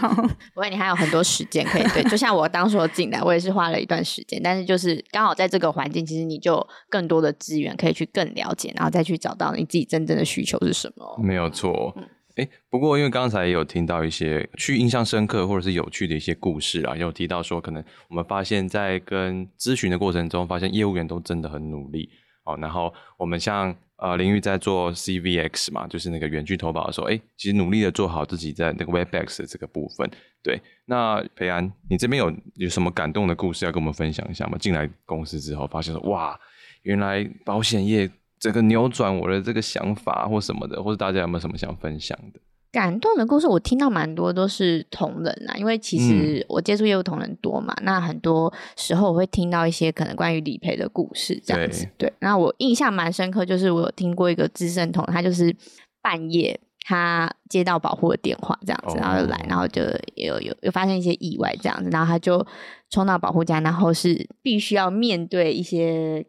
[0.54, 2.04] 不过，你还有很多时间可以对。
[2.04, 11.20] 就像我当初进来，我也是花了一段时间，但是就是刚好在这个环境，其实你就更多的资源可以去更了解，然后再去找到你自己真正的需求是什么。
[11.22, 11.94] 没有错。
[12.36, 22.10] 哎，不过因为刚才也有听到一些去印象深刻或者是有趣的一些故事啊，也有提到说，可能我们发现，在跟咨询的过程中，发现业务员都真的很努力
[22.44, 22.58] 哦。
[22.60, 30.10] 然后我们像啊林玉在做 CVX 嘛，就是那个远距投保的时候，哎，其实努力的做好自己在那个 Webex 的这个部分。
[30.44, 34.58] 对，那培安，你这边有有什么感动的故事要跟我们分享一下吗？
[34.58, 36.40] 进来公司之后，发现说哇，
[36.84, 38.10] 原来保险业。
[38.38, 42.40] 这个扭转我的这个想法或什么的，或者大家有没有什么想分享的？
[42.76, 51.88] 感动的故事我听到蛮多都是同仁啊，因为其实我接触业务同仁多嘛，那很多时候我会听到一些可能关于理赔的故事这样子。
[51.98, 55.56] 对，那我印象蛮深刻，就是我有听过一个资深同仁，他就是
[56.02, 59.82] 半夜他接到保护的电话这样子，哦然后就来，然后就
[60.16, 62.46] 有有有发生一些意外这样子，然后他就
[62.90, 66.26] 冲到保护家，然后是必须要面对一些。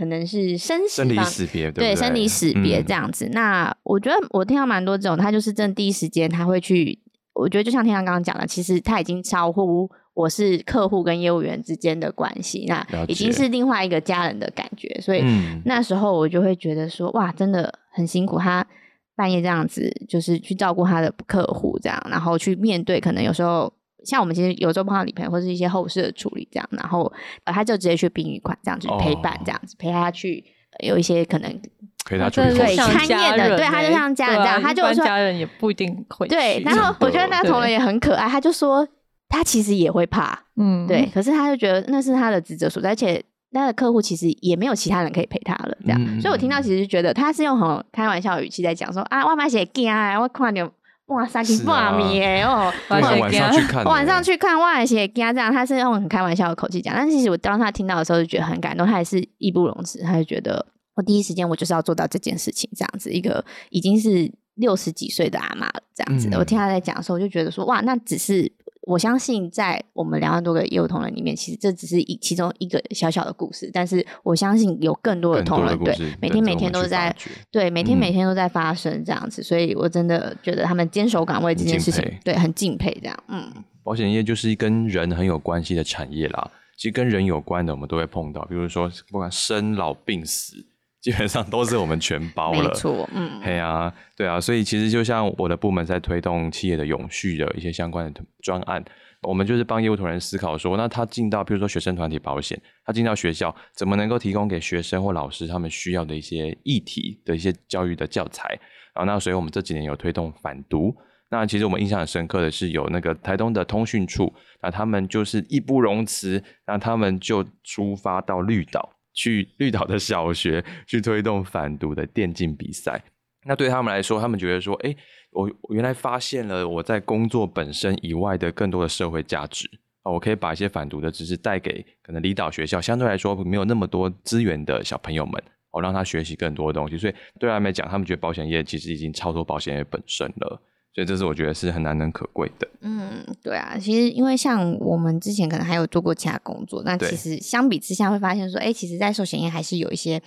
[0.00, 3.28] 可能是生死生离死别，对生离死别嗯这样子。
[3.32, 6.98] 那我觉得我听到蛮多这种，他就是真的第一时间他会去，
[7.34, 18.66] 我觉得就像天阳刚刚讲的，其实他已经超乎我是客户跟业务员之间的关系，那已经是另外一个家人的感觉，所以嗯那时候我就会觉得说，哇，真的很辛苦，他
[19.14, 23.70] 半夜这样子就是去照顾他的客户，这样，然后去面对可能有时候。
[24.04, 27.12] 像我们其实有时候碰到理赔或是一些后事的处理这样，然后
[27.44, 29.40] 呃他就直接去殡仪馆这样子陪伴哦。
[29.44, 30.44] 这样子陪他去
[30.78, 31.60] 呃有一些可能
[32.06, 32.76] 陪他处真的理后事。
[32.76, 38.86] 对参的对他就像家人这样他就说家人也不一定会对，然后我觉得那个同仁也很可爱，他就说
[39.28, 50.70] 他其实也会怕，嗯，对，可是他就觉得那是他的职责所在，而且他的客户其实也没有其他人可以陪他了，这样，嗯所以我听到其实觉得他是用很开玩笑的语气在讲说啊，外卖写惊啊，我看到
[51.10, 51.92] 哇三更是啊。
[51.92, 66.38] 半夜哦，晚上去看，我晚上，去看哇写家这样，他是用很开玩笑的口气讲，但其实我当他听到的时候就觉得很感动，他也是义不容辞，他就觉得我第一时间我就是要做到这件事情，这样子一个已经是六十几岁的阿妈了，这样子，嗯。
[66.38, 68.50] 我听他在讲的时候，我就觉得说哇，那只是
[68.90, 77.14] 我相信在我们两万多个业务同仁里面，其实这只是一其中一个小小的故事，但是我相信有更多的同仁对每天每天都在
[77.52, 83.48] 对每天每嗯天都在发生这样子，所以我真的觉得他们坚守岗位这件事情，对很敬佩这样，嗯。
[83.84, 86.50] 保险业就是跟人很有关系的产业啦。
[86.76, 90.56] 其实跟人有关的，我们都会碰到，比如说不管生老病死，
[91.00, 92.68] 基本上都是我们全包了。
[92.68, 98.84] 没错，嗯，嘿啊，对啊，所以其实就像我的部门在推动企业的永续的一些相关的专案，
[99.22, 108.48] 我们就是帮业务同仁思考说，那他进到比如说学生团体保险，他进到学校，怎么能够提供给学生或老师他们需要的一些议题的一些教育的教材？
[108.94, 110.94] 然后那所以我们这几年有推动反毒。
[111.32, 123.04] 那其实我们印象很深刻的是，有那个台东的通讯处，那他们就是义不容辞，那他们就出发到绿岛，去绿岛的小学去推动反毒的电竞比赛。
[123.44, 124.96] 那对他们来说，他们觉得说，哎，
[125.32, 129.68] 我原来发现了我在工作本身以外的更多的社会价值
[130.02, 136.96] 啊，我可以把一些反毒的知识带给可能离岛学校相对来说没有那么多资源的小朋友们，哦，让他学习更多的东西。
[136.96, 140.62] 所以对他们来讲，他们觉得保险业其实已经超脱保险业本身了。
[140.92, 142.68] 所以这是我觉得是很难能可贵的。
[142.80, 150.20] 嗯，对啊，其实因为像我们之前可能还有做过其他工作，那其实相比之下会发现说，哎，其实，在寿险业还是有一些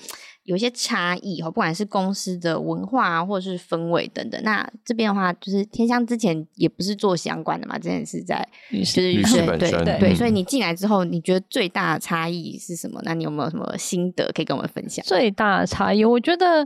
[0.43, 4.41] 有一些差异哈，不管是公司的文化啊，或者是氛围等等。
[4.43, 13.01] 那这边的话，就是天香之前也不是做相关的嘛，之前是在律师律师本身对，所以你进来之后，你觉得最大的差异是什么？
[13.03, 15.03] 那你有没有什么心得可以跟我们分享？
[15.05, 16.65] 最大的差异，我觉得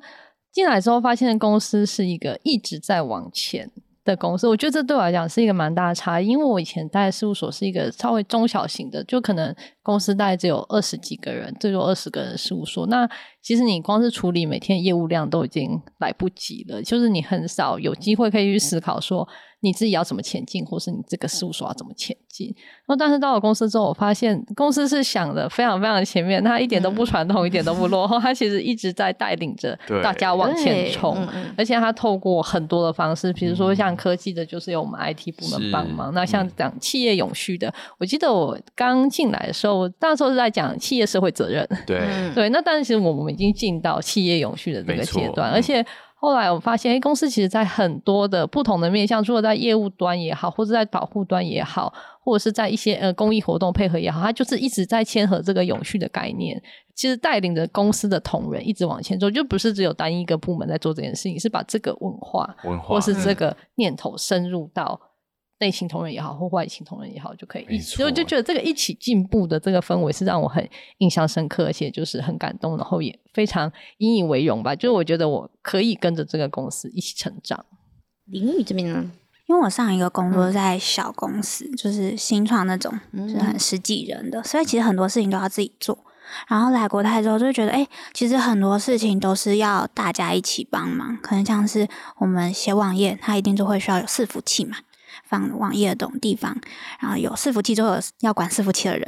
[0.52, 3.72] 进来之后发现公司是一个一直在往前。
[4.08, 12.88] 的公司，我觉得这对我来讲是一个蛮大的差异，因为我以前待事务所是一个稍微中小型的，就可能公司大概只有二十几个人，最多二十个人事务所。
[12.88, 13.08] 那
[13.42, 19.28] 其实你光是处理每天业务量都已经来不及了，就是你很少有机会可以去思考说。
[19.62, 22.54] 你自己要怎么前进，或是你这个事务所要怎么前进？
[22.86, 42.00] 然后，但是到了公司之后，我发现公司是想的非常非常前面，他一点都不传统，一点都不落后，他其实一直在带领着大家往前冲，而且他透过很多的方式，比如说像科技的，就是有我们 IT 部门帮忙；那像讲企业永续的，我记得我刚进来的时候，那时候是在讲企业社会责任，对
[42.36, 42.50] 对。
[42.50, 45.84] 那但是其实我们已经进到企业永续的这个阶段，而且。
[46.20, 56.60] 后来我发现，哎，公司其实在很多的不同的面向，除了在业务端也好，或者在保护端也好，或者是在一些呃公益活动配合也好，它就是一直在牵合这个永续的概念。
[56.96, 65.00] 其实带领着公司的同仁一直往前走，就不是只有单一一个部门在做这件事情，是把这个文化，文化或是这个念头深入到。
[65.60, 67.96] 内勤同仁也好，或外勤同仁也好，就可以一起。
[67.96, 70.68] 所以我就觉得这个一起进步的这个氛围是让我很
[71.00, 74.76] 印象深刻，而且就是很感动，然后也非常引以为荣吧。
[74.76, 77.66] 就是我觉得我可以跟着这个公司一起成长。
[78.26, 79.12] 林宇这边呢，
[79.48, 82.94] 因为我上一个工作在小公司，就是新创那种，
[83.28, 85.98] 是很十几人的，所以其实很多事情都要自己做。
[86.50, 91.18] 然后来国泰之后，就觉得哎，其实很多事情都是要大家一起帮忙。
[91.24, 94.76] 可能像是我们写网页，它一定就会需要有伺服器嘛。
[95.24, 96.56] 放网页的种地方，
[97.00, 99.06] 然后有伺服器就有要管伺服器的人，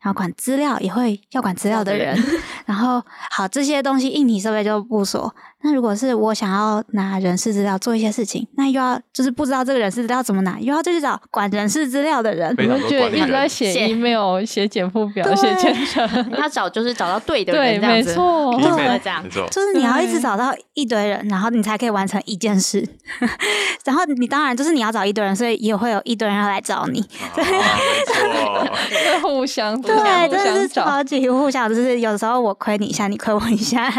[0.00, 2.18] 然后管资料也会要管资料的人，
[2.66, 5.34] 然后好这些东西硬体设备就不说。
[5.62, 12.54] 那如果是我想要拿人事资料做一些事情，那又要就是不知道这个人事资料怎么拿，又要再去找管人事资料的人。
[12.58, 22.86] 你们觉得一直在写 email、写简复表、写签证，要找就是找到对的人，对，没错，对，这样，就是你要一直找到一堆人，然后你才可以完成一件事。
[23.84, 27.00] 然后你当然就是你要找一堆人，所以也会有一堆人要来找你。
[27.34, 29.94] 对，互相对，
[30.28, 33.92] 真的是超级互相，就是有时候我亏你一下，你亏我一下。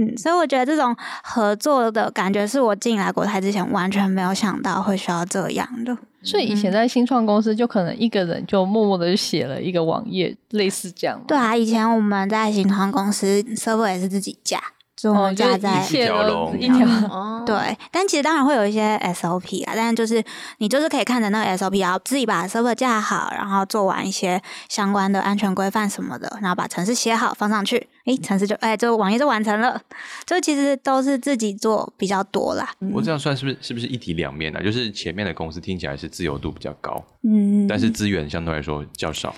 [0.00, 5.96] 嗯，所以我觉得这种合作的感觉是我进来国台之前完全没有想到会需要这样的。
[6.22, 11.18] 所以以前在新创公司，就可能一个人就默默的写了一个网页，类似这样。
[11.26, 14.60] 对啊，以前我们在新创公司，server 也是自己架。
[15.04, 16.86] 哦，架在一条龙，一条
[17.50, 20.22] 对，但其实当然会有一些 SOP 啊，但是就是
[20.58, 29.80] 你就是可以看着那个 SOP，然后自己把 server 架好，然后做完一些相关的安全规范什么的，然后把程式写好放上去，诶，程式就哎，这个网页就完成了。
[30.24, 32.70] 就其实都是自己做比较多啦。
[32.92, 34.62] 我这样算是不是是不是一体两面呢？
[34.62, 39.34] 就是前面的公司听起来是自由度比较高，嗯，但是资源相对来说较少。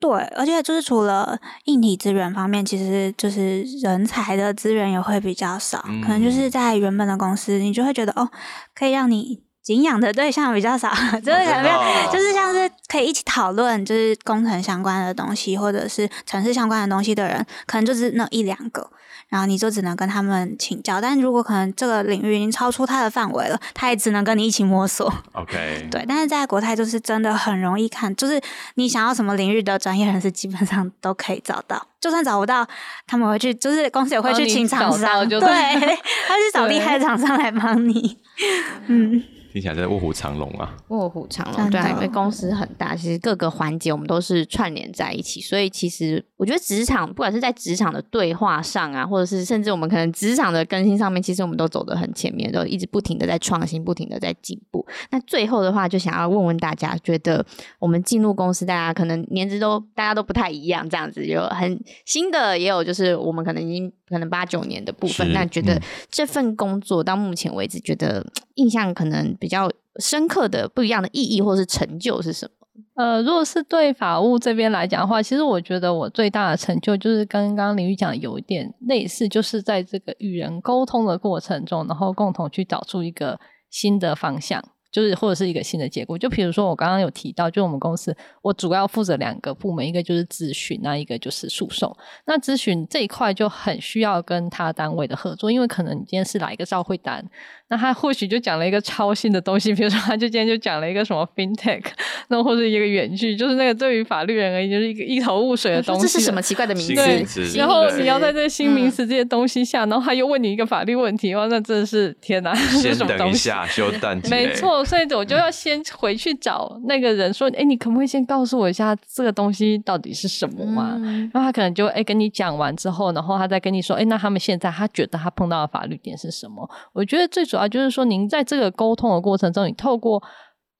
[0.00, 5.80] 嗯，对，而且就是除了硬体资源方面，其实就是人才的资源也会比较少。
[6.02, 8.28] 可能就是在原本的公司，你就会觉得哦，
[8.74, 10.88] 可以让你敬仰的对象比较少，
[11.20, 18.90] 就是可能就是像是可以一起讨论，就是工程相关的东西，或者是城市相关的东西的人，可能就是那一两个。
[19.30, 25.10] 然后你就只能跟他们请教，但如果可能这个领域已经超出他的范围了，他也只能跟你一起摸索。
[25.32, 26.04] OK， 对。
[26.06, 28.38] 但是在国泰就是真的很容易看，就是
[28.74, 31.86] 你想要什么领域的专业人士，基本上都可以找到。
[32.00, 32.66] 就算找不到，
[33.06, 38.18] 他们会去，就是公司也会去请厂商，对， 他去找厉害的厂商来帮你。
[38.88, 39.22] 嗯。
[39.52, 40.76] 听起来在卧虎藏龙啊。
[40.88, 54.86] 卧虎藏龙，对啊，因为公司很大，其实各个环节我们都是串联在一起，所以其实我觉得职场不管是在职场的对话上啊，或者是甚至我们可能职场的更新上面，其实我们都走得很前面，都一直不停的在创新，不停的在进步。
[55.10, 57.44] 那最后的话，就想要问问大家，觉得
[57.80, 68.24] 我们进入公司，大家可能年资都大家都不太一样，这样子有很新的，也有就是我们可能已经可能八九年的部分，那觉得嗯这份工作到目前为止，觉得
[68.54, 69.68] 印象可能比较
[69.98, 72.52] 深刻的不一样的意义或是成就是什么？
[72.94, 84.62] 呃，如果是对法务这边来讲的话，其实我觉得我最大的成就就是跟刚刚林宇讲有一点类似，就是在这个与人沟通的过程中，然后共同去找出一个新的方向。
[84.90, 91.96] 就是或者是一个新的结果，就比如说我刚刚有提到，就我们公司我主要负责两个部门，一个就是咨询，那一个就是诉讼。
[92.26, 97.24] 那咨询这一块就很需要跟他单位的合作，因为可能你今天是来一个照会单，
[97.68, 101.84] 那他或许就讲了一个超新的东西，比如说他就今天就讲了一个什么 fintech，
[102.28, 106.02] 那或者一个远距，就是那个对于法律人而言就是一个一头雾水的东西。
[106.02, 106.40] 这是什么？
[106.42, 106.84] 奇怪的名
[107.26, 107.56] 字？
[107.56, 113.18] 然后你要在这新名嗯词这些东西下，然后他又问你一个法律问题，哇，那真的是天哪， 这先是什么东西？
[113.18, 114.28] 等一下，休 蛋姐。
[114.30, 120.94] 没错，所以我就要先回去找那个人说，哎，你可不可以先告诉我一下这个东西到底是什么嘛？
[120.96, 126.68] 嗯然后他可能就哎跟你讲完之后，然后他再跟你说，哎，那他们现在他觉得他碰到的法律点是什么？
[126.92, 130.22] 我觉得最主要就是说，您在这个沟通的过程中，你透过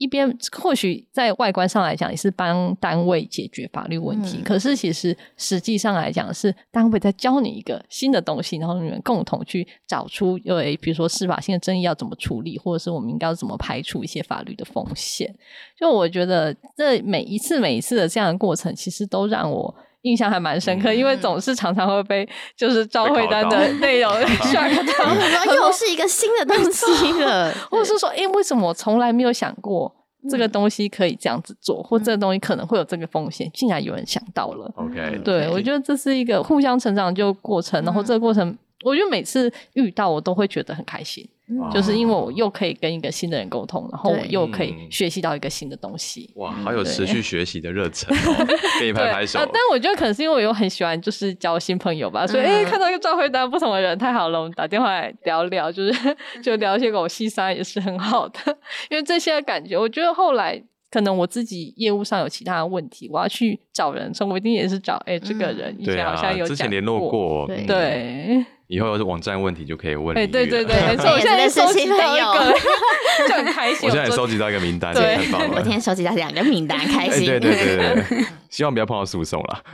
[0.01, 15.31] 一边或许在外观上来讲，也是帮单位解决法律问题，嗯可是其实实际上来讲是单位在教你一个新的东西，然后你们共同去找出，呃，比如说司法性的争议要怎么处理，或者是我们应该要怎么排除一些法律的风险。
[15.79, 19.75] 就我觉得这每一次每一次的这样的过程，其实都让我。
[20.03, 24.11] 印象还蛮深刻，因为总是常常会被就是召会单的 内容
[24.49, 29.95] shock 到，然后又是一个新的东西了， 或者是说，哎、为什么我从来没有想过
[30.31, 34.71] 这个东西可以这样子做，或这个东西可能会有这个风险，竟然有人想到了。
[34.77, 46.31] OK，对，我觉得这是一个互相成长就过程，然后这个过程，我觉得每次遇到我都会觉得很开心，嗯就是因为我又可以跟一个新的人沟通，然后我又可以嗯学习到一个新的东西。
[46.37, 48.47] 哇，好有持续学习的热忱哦，
[48.81, 49.47] 给你拍拍手呃。
[49.47, 58.39] 但我觉得可能是因为我又很喜欢就是交新朋友吧，所以看到一个召回单不同的人太好了，我们打电话来聊聊，就是 就聊一些狗戏沙也是很好的，
[58.91, 60.63] 因为这些感觉，我觉得后来。
[60.93, 72.59] 可能我自己业务上有其他的问题，我要去找人所以，我一定也是找哎、这个人以对啊前好像，有讲之前联络过，对嗯，对，以后有网站问题就可以问哎、李玉了对对对，没错，对 我现在也是收集新朋友到一个，
[73.29, 73.79] 就很开心。
[73.83, 75.49] 我现在也收集到一个名单，对太棒了。
[75.57, 77.27] 我今天收集到两个名单，开哎，心。
[77.27, 79.63] 对对对对对， 希望不要碰到诉讼啦，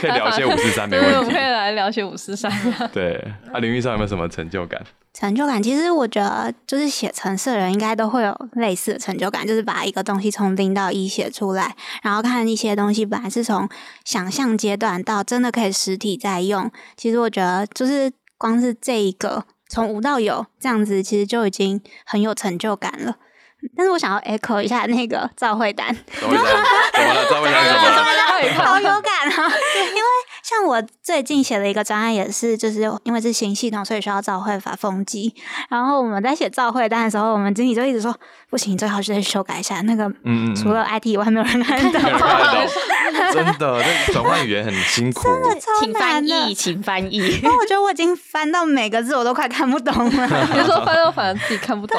[0.00, 1.54] 可以聊一些五四三没问题们可以。
[1.64, 2.52] 来聊些五四三。
[2.92, 3.16] 对，
[3.50, 4.82] 啊，领域上有没有什么成就感？
[5.14, 13.66] 成就感，其实我觉得就是写程式的人应该都会有类似的成就感，就是把一个东西从零到一写出来，然后看一些东西本来是从
[14.04, 16.70] 想象阶段到真的可以实体在用。
[16.96, 23.16] 其实我觉得就是光是这一个从无到有这样子，其实就已经很有成就感了。
[23.76, 25.94] 但是我想要 echo 一下那个赵慧丹？
[26.20, 26.44] 赵慧丹
[27.28, 28.24] 怎么了？
[28.64, 29.48] 好有感啊！
[29.88, 30.08] 因为
[30.42, 35.34] 像我最近写的一个专案，也是就是因为是新系统，所以需要照会法风机。
[35.70, 38.14] 然后我们在写照会单的时候，我们经理就一直说
[38.50, 42.00] ：“不行，最好是修改一下那个，嗯嗯，除了 IT 以外没有人看到。
[43.32, 45.22] 真的，那转换语言很辛苦。
[45.22, 47.16] 真的超难的译，请翻译。
[47.16, 50.28] 因为我觉得我已经翻到每个字，我都快看不懂了。
[50.52, 51.98] 比如说翻到反而自己看不懂。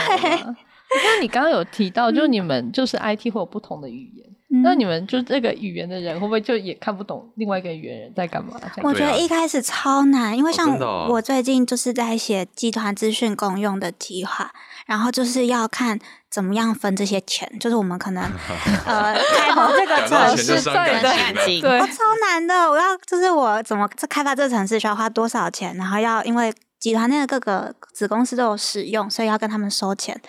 [1.03, 8.59] 那你刚刚有提到，就你们就是 IT 会有不同的语言，嗯那你们就这个语言的人会不会就也看不懂另外一个语言人在干嘛？
[8.83, 10.77] 我觉得一开始超难，因为像
[11.09, 14.51] 我最近就是在写集团资讯共用的计划，
[14.85, 18.23] 然后就是要看怎么样分这些钱，就是我们可能
[18.85, 21.45] 呃 开发这个城市对情了。
[21.45, 22.69] 情对哦，超难的！
[22.69, 30.19] 我要就是我怎么这开发这个城市需要花多少钱，然后要因为集团内的各个子公司都有使用，所以要跟他们收钱，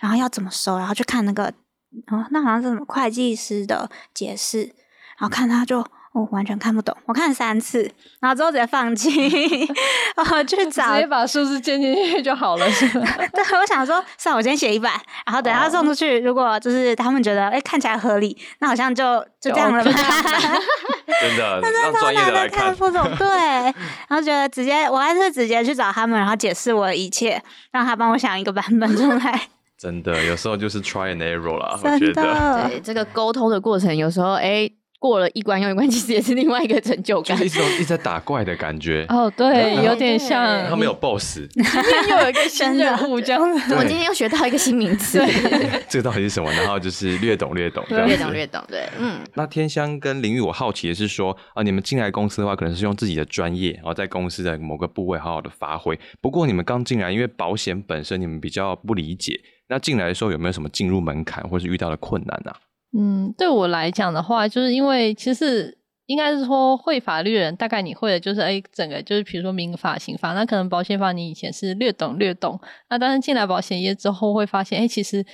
[0.00, 1.52] 然后要怎么收，然后去看那个
[2.10, 4.62] 哦，那好像是什么会计师的解释，
[5.18, 5.86] 然后看他就。
[6.16, 7.82] 我完全看不懂，我看了三次，
[8.20, 9.10] 然后之后直接放弃，
[10.16, 13.06] 我去找直找接把数字建进去就好了，是吧？
[13.34, 14.94] 对，我想说，算了，我先写一版，
[15.26, 19.90] 然后等他送出去，如果就是他们觉得哎、看起来合理，那好像就就这样了吧。
[21.20, 22.68] 真的，让专业的来看。
[22.68, 27.42] 看不懂，对，然后觉得直接，我还是直接去找他们，然后解释我的一切，
[27.72, 29.48] 让他帮我想一个版本出来。
[29.78, 32.22] 真的，有时候就是 try and error 啦，我觉得。
[32.22, 34.70] 的，对这个沟通的过程，有时候哎。
[34.98, 37.46] 过了一关又一关，其实也是另外一个成就感就是。
[37.46, 39.04] 一直一直在打怪的感觉。
[39.10, 43.74] 哦，对，有点像他没有 BOSS，今天又有一个新任务这样 子。
[43.74, 45.18] 我今天又学到一个新名词，
[45.86, 46.50] 这个到底是什么？
[46.50, 47.84] 然后就是略懂略懂。
[47.90, 55.96] 略懂略懂，对，嗯，那天香跟林玉，我好奇的是说啊，你们进来公司的话，可能是用自己的专业，然后在公司的某个部位好好的发挥。
[56.22, 59.38] 不过你们刚进来，因为保险本身你们比较不理解，
[59.68, 62.56] 那进来的时候有没有什么进入门槛或是遇到的困难啊？
[62.96, 72.58] 嗯，对我来讲的话，就是因为其实应该是说会法律人，大概你会的就是哎，整个就是比如说民法、刑法，那可能保险法你以前是略懂略懂，
[72.88, 75.26] 那但是进来保险业之后会发现，哎，其实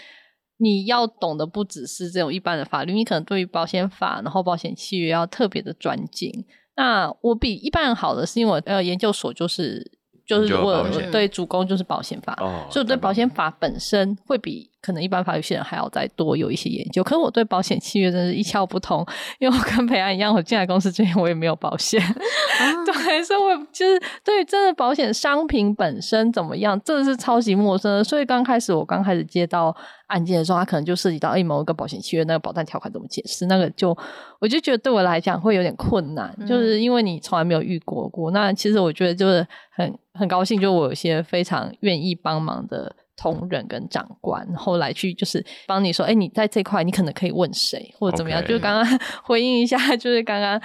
[0.56, 6.44] 你要懂的不只是这种一般的法律，你可能对于保险法，然后保险契约要特别的专精。
[6.74, 9.92] 那我比一般人好的是因为呃研究所就是
[10.26, 17.02] 就是研究我对主攻就是保险法，哦所以我对保险法本身会比可能一般法律系人还要再多有一些研究。
[17.02, 19.06] 可是我对保险契约真是一窍不通，
[19.38, 22.00] 因为我跟培安一样，我进来公司之前我也没有保险，
[22.84, 28.02] 对，所以我就是对于真的保险商品本身怎么样，真的是超级陌生的。
[28.02, 29.74] 所以刚开始我刚开始接到
[30.08, 33.96] 案件的时候，它可能就涉及到哎某一个保险契约那个保单条款怎么解释，那个就
[34.40, 38.32] 我就觉得对我来讲会有点困难，就是因为你从来没有遇过过。
[38.32, 42.96] 那其实我觉得就是很很高兴，就我有些非常愿意帮忙的。
[43.22, 50.60] 同仁跟长官，后来去就是帮你说，哎、你在这块你可能可以问谁或者怎么样就是刚刚 回应一下，就是刚刚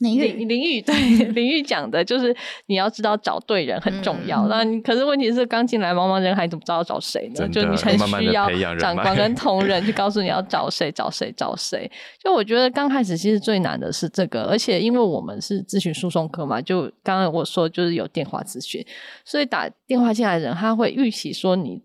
[0.00, 0.94] 林玉林林玉对
[1.32, 2.34] 林玉讲的，就是
[2.66, 4.42] 你要知道找对人很重要。
[4.42, 7.48] 嗯那你可是问题是刚进来茫茫人海，你怎么知道找谁呢？
[7.48, 8.46] 就你很需要
[8.76, 11.90] 长官跟同 仁去告诉你要找谁找谁找谁。
[12.22, 18.84] 就我觉得刚开始其实最难的是这个，而且因为我们是咨询诉讼科嘛，就刚刚我说就是有电话咨询，
[19.24, 21.80] 所以打电话进来的人他会预期说你。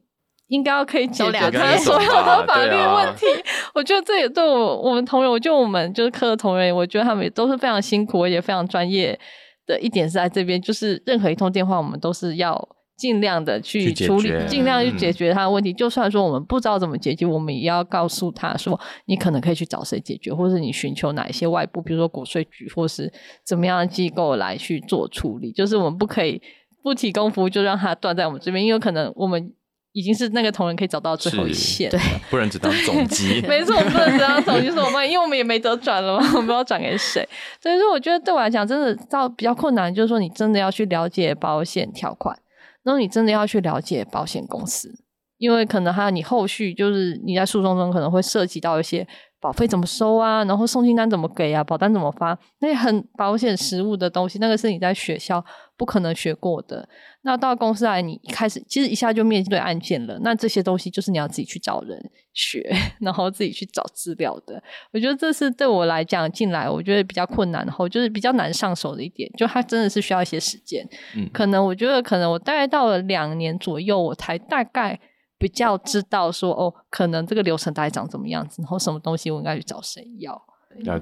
[0.48, 3.26] 应该要可以解决他所有的法律问题，
[3.74, 9.20] 我觉得这也对我我们同仁，我觉得我们就是科的同仁，我觉得他们也都是非常辛苦，而且非常专业
[9.66, 12.58] 的一点是在这边，就是任何一通电话，我们都是要
[12.96, 15.74] 尽量的去处理，尽量去嗯解决他的问题。
[15.74, 23.12] 就算说我们不知道怎么解决，我们也要告诉他说，你可能可以去找谁解决，或是你寻求哪一些外部，比如说国税局或是
[23.46, 25.52] 怎么样的机构来去做处理。
[25.52, 26.42] 就是我们不可以
[26.82, 29.52] 不提供服务就让他断在我们这边，因为可能我们。
[29.98, 33.42] 已经是那个同仁可以找到最后一是线，对不能只当总机。
[33.50, 37.28] 没错，我不能只当总机是我们，因为我们也没得转了嘛， 我们要转给谁？
[37.60, 42.38] 所以说，我觉得对我来讲，真的到比较困难，就是说你真的要去了解保险条款，
[42.84, 44.94] 然后你真的要去了解保险公司，
[45.40, 49.08] 因为可能还有你后续就是你在诉讼中可能会涉及到一些
[49.40, 55.44] 保费怎么收啊，然后送金单怎么给啊，保单怎么发，那些很保险实务的东西，那个是你在学校
[55.78, 56.88] 不可能学过的。
[57.22, 62.00] 那到公司来，你一开始其实一下就面对案件了，那这些东西就是你要自己去找人
[62.34, 62.68] 学，
[63.02, 64.62] 然后自己去找资料的。
[64.94, 70.88] 我觉得这是对我来讲进来，我觉得比较困难，然后就是比较难上手的一点，就它真的是需要一些时间。
[71.16, 74.98] 嗯可能我觉得，可能我大概到了两年左右，我才大概
[75.38, 80.42] 比较知道说，哦，可能这个流程大概长怎么样子，然后什么东西我应该去找谁要。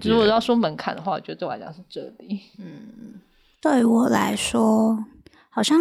[0.03, 2.41] 如果要说门槛的话，我觉得对我来讲是这里。
[2.57, 3.19] 嗯
[3.61, 4.97] 对我来说，
[5.49, 5.77] 好像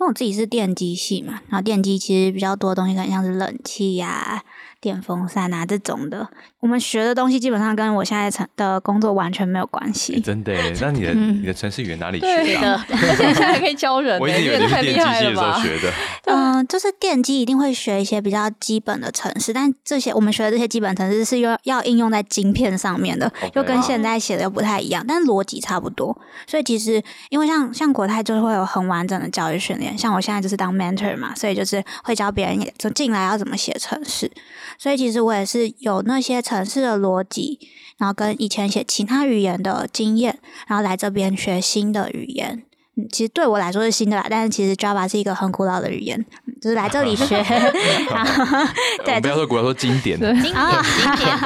[0.00, 4.42] 因为我自己是电机系嘛，然后电机其实比较多的东西，可能像是冷气呀、
[4.80, 6.28] 电风扇啊这种的，
[6.60, 10.20] 我们学的东西基本上跟我现在成的工作完全没有关欸系。
[10.20, 10.72] 真的耶？
[10.80, 12.86] 那你的嗯你的程序员哪里对学的啊？
[12.90, 15.62] 而且现在还可以教人呢， 我一直以为你电机系的时候害了吧？
[15.62, 15.92] 学的。
[16.30, 26.16] 嗯、就是电机一定会学一些比较基本的程式，但这些我们学的这些基本程式是要要应用在晶片上面的又跟现在写的又不太一样，但逻辑差不多。
[26.46, 34.30] 所以其实因为像像国泰就会有很完整的教育训练，像我现在就是当 mentor 嘛，所以就是会教别人就进来要怎么写程式。
[34.78, 37.58] 所以其实我也是有那些程式的逻辑，
[37.96, 42.64] 然后跟以前写其他语言的经验，然后来这边学新的语言。
[42.96, 47.40] 嗯，其实对我来说是新的啦，但是其实 Java 是一个很古老的语言，嗯就是来这里学，
[49.04, 50.52] 对们不要说古老说经典，经典经
[51.16, 51.40] 典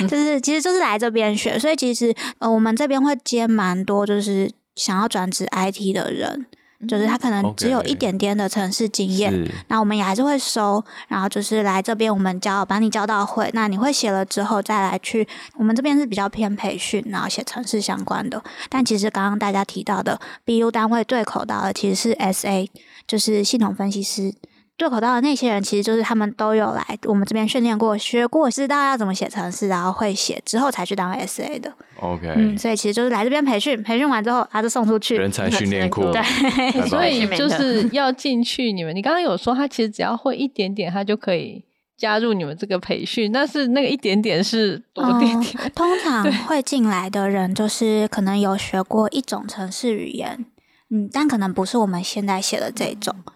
[0.00, 6.46] 的， 就是其实就是来这边学，所以其实呃，我们这边会接蛮多就是想要转职 IT 的人，
[6.86, 15.26] 就是他可能只有一点点的城市经验，是那我们也还是会收，然后就是来这边我们教把你教到会，那你会写了之后再来去，
[15.56, 18.42] 我们这边是比较偏培训，然后写城市相关的。
[18.68, 22.68] 但其实刚刚大家提到的 BU 单位对口到的其实是 SA，
[23.06, 24.34] 就是系统分析师。
[24.76, 31.72] 对口到的那些人，其实就是他们都有来我们这边训练过、学过，知道要怎么写程式，然后会写之后才去当 SA 的。
[32.00, 35.16] OK，嗯，所以其实就是来这边培训，培训完之后他就送出去。
[35.16, 41.64] 人才训练库， 对所以就是要进去你们，你刚刚有说他其实只要会一点点，他就可以
[41.96, 45.54] 加入你们这个培训，但是那个一点点是多点点。
[45.64, 50.44] 哦通常 会进来的人，就是可能有学过一种城市语言，
[50.90, 53.32] 嗯，但可能不是我们现在写的这种，嗯，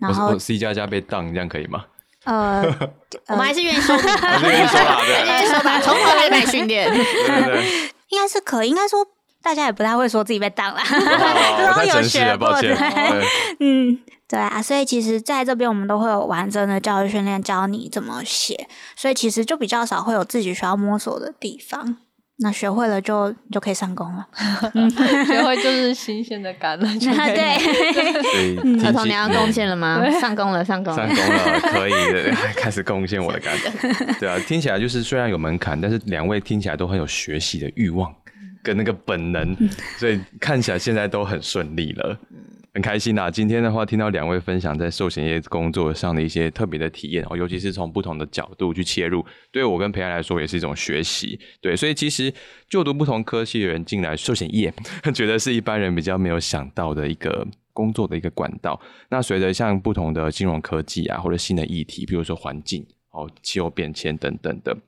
[0.00, 1.84] 然后 C 加加被当，这样可以吗？
[2.24, 2.62] 呃，
[3.28, 6.88] 我们还是愿意收你， 还是愿意收啦对还是愿意收吧，从头开始训练。
[6.90, 9.06] 对对对， 应该是可以，应该说
[9.42, 12.76] 大家也不太会说自己被当啦，哦我太有诚实了，学过抱歉。
[12.76, 13.26] 对对
[13.60, 13.98] 嗯，
[14.28, 21.98] 对啊，所以其实在这边我们都会有完整的教育训练，教你怎么写，所以其实就比较少会有自己需要摸索的地方。
[22.40, 24.26] 那学会了就就可以上工了。
[25.26, 27.58] 学会就是新鲜的感了，那 对，
[28.22, 30.08] 所以 嗯听儿童，你要贡献了吗？
[30.20, 31.08] 上工了，上工了。
[31.08, 33.70] 上工了，可以的，开始贡献我的感觉。
[34.20, 38.14] 对啊，听起来就是虽然有门槛，但是两位听起来都很有学习的欲望
[38.62, 39.56] 跟那个本能，
[39.98, 42.16] 所以看起来现在都很顺利了。
[42.78, 43.28] 很开心啊！
[43.28, 51.36] 今天的话，听到两位分享在寿险业工作上的一些特别的体验哦，尤其是从不同的角度去切入，对我跟培安来说也是一种学习。
[51.60, 52.32] 对，所以其实
[52.70, 54.72] 就读不同科系的人进来寿险业，
[55.12, 58.80] 觉得是一般人比较没有想到的一个工作的一个管道。
[59.10, 64.78] 那随着像不同的金融科技啊，或者新的议题，比如说环境、哦气候变迁等等的。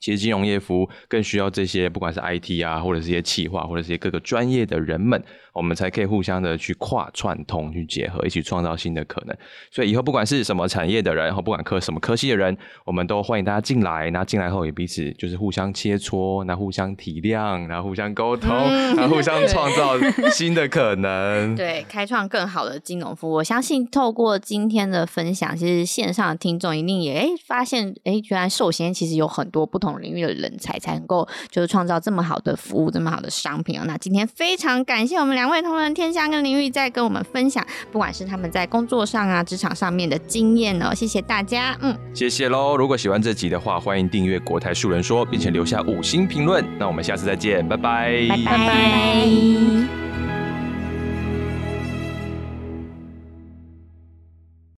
[0.00, 5.22] 其实金融业服务更需要这些，不管是 IT 啊，或者是一些企划，或者是一些各个专业的人们，
[5.54, 9.34] 我们才可以互相的去跨串通、去结合，一起创造新的可能。
[9.70, 14.10] 所以以后不管是什么产业的人，然后不管科什么科系的人，我们都欢迎大家进来。
[14.10, 18.50] 那进来后也彼此就是互相切磋，那互相体谅，然后互相沟通，
[18.96, 19.96] 然后互相创造
[20.30, 21.54] 新的可能。
[21.56, 23.34] 对，开创更好的金融服务。
[23.34, 33.84] 我相信透过今天的分享，其实线上的听众一定也哎发现，哎，原来寿险其实有很多不同领域的人才才能够就是创造这么好的服务，这么好的商品啊。
[33.86, 41.76] 那今天非常感谢我们两位同仁天香跟林玉在跟我们分享，不管是他们在工作上啊、职场上面的经验哦，谢谢大家。
[41.80, 42.76] 嗯，谢谢喽！
[42.76, 46.64] 如果喜欢这集的话，欢迎订阅国台树人说，并且留下五星评论。
[46.78, 50.23] 那我们下次再见，拜拜，拜拜。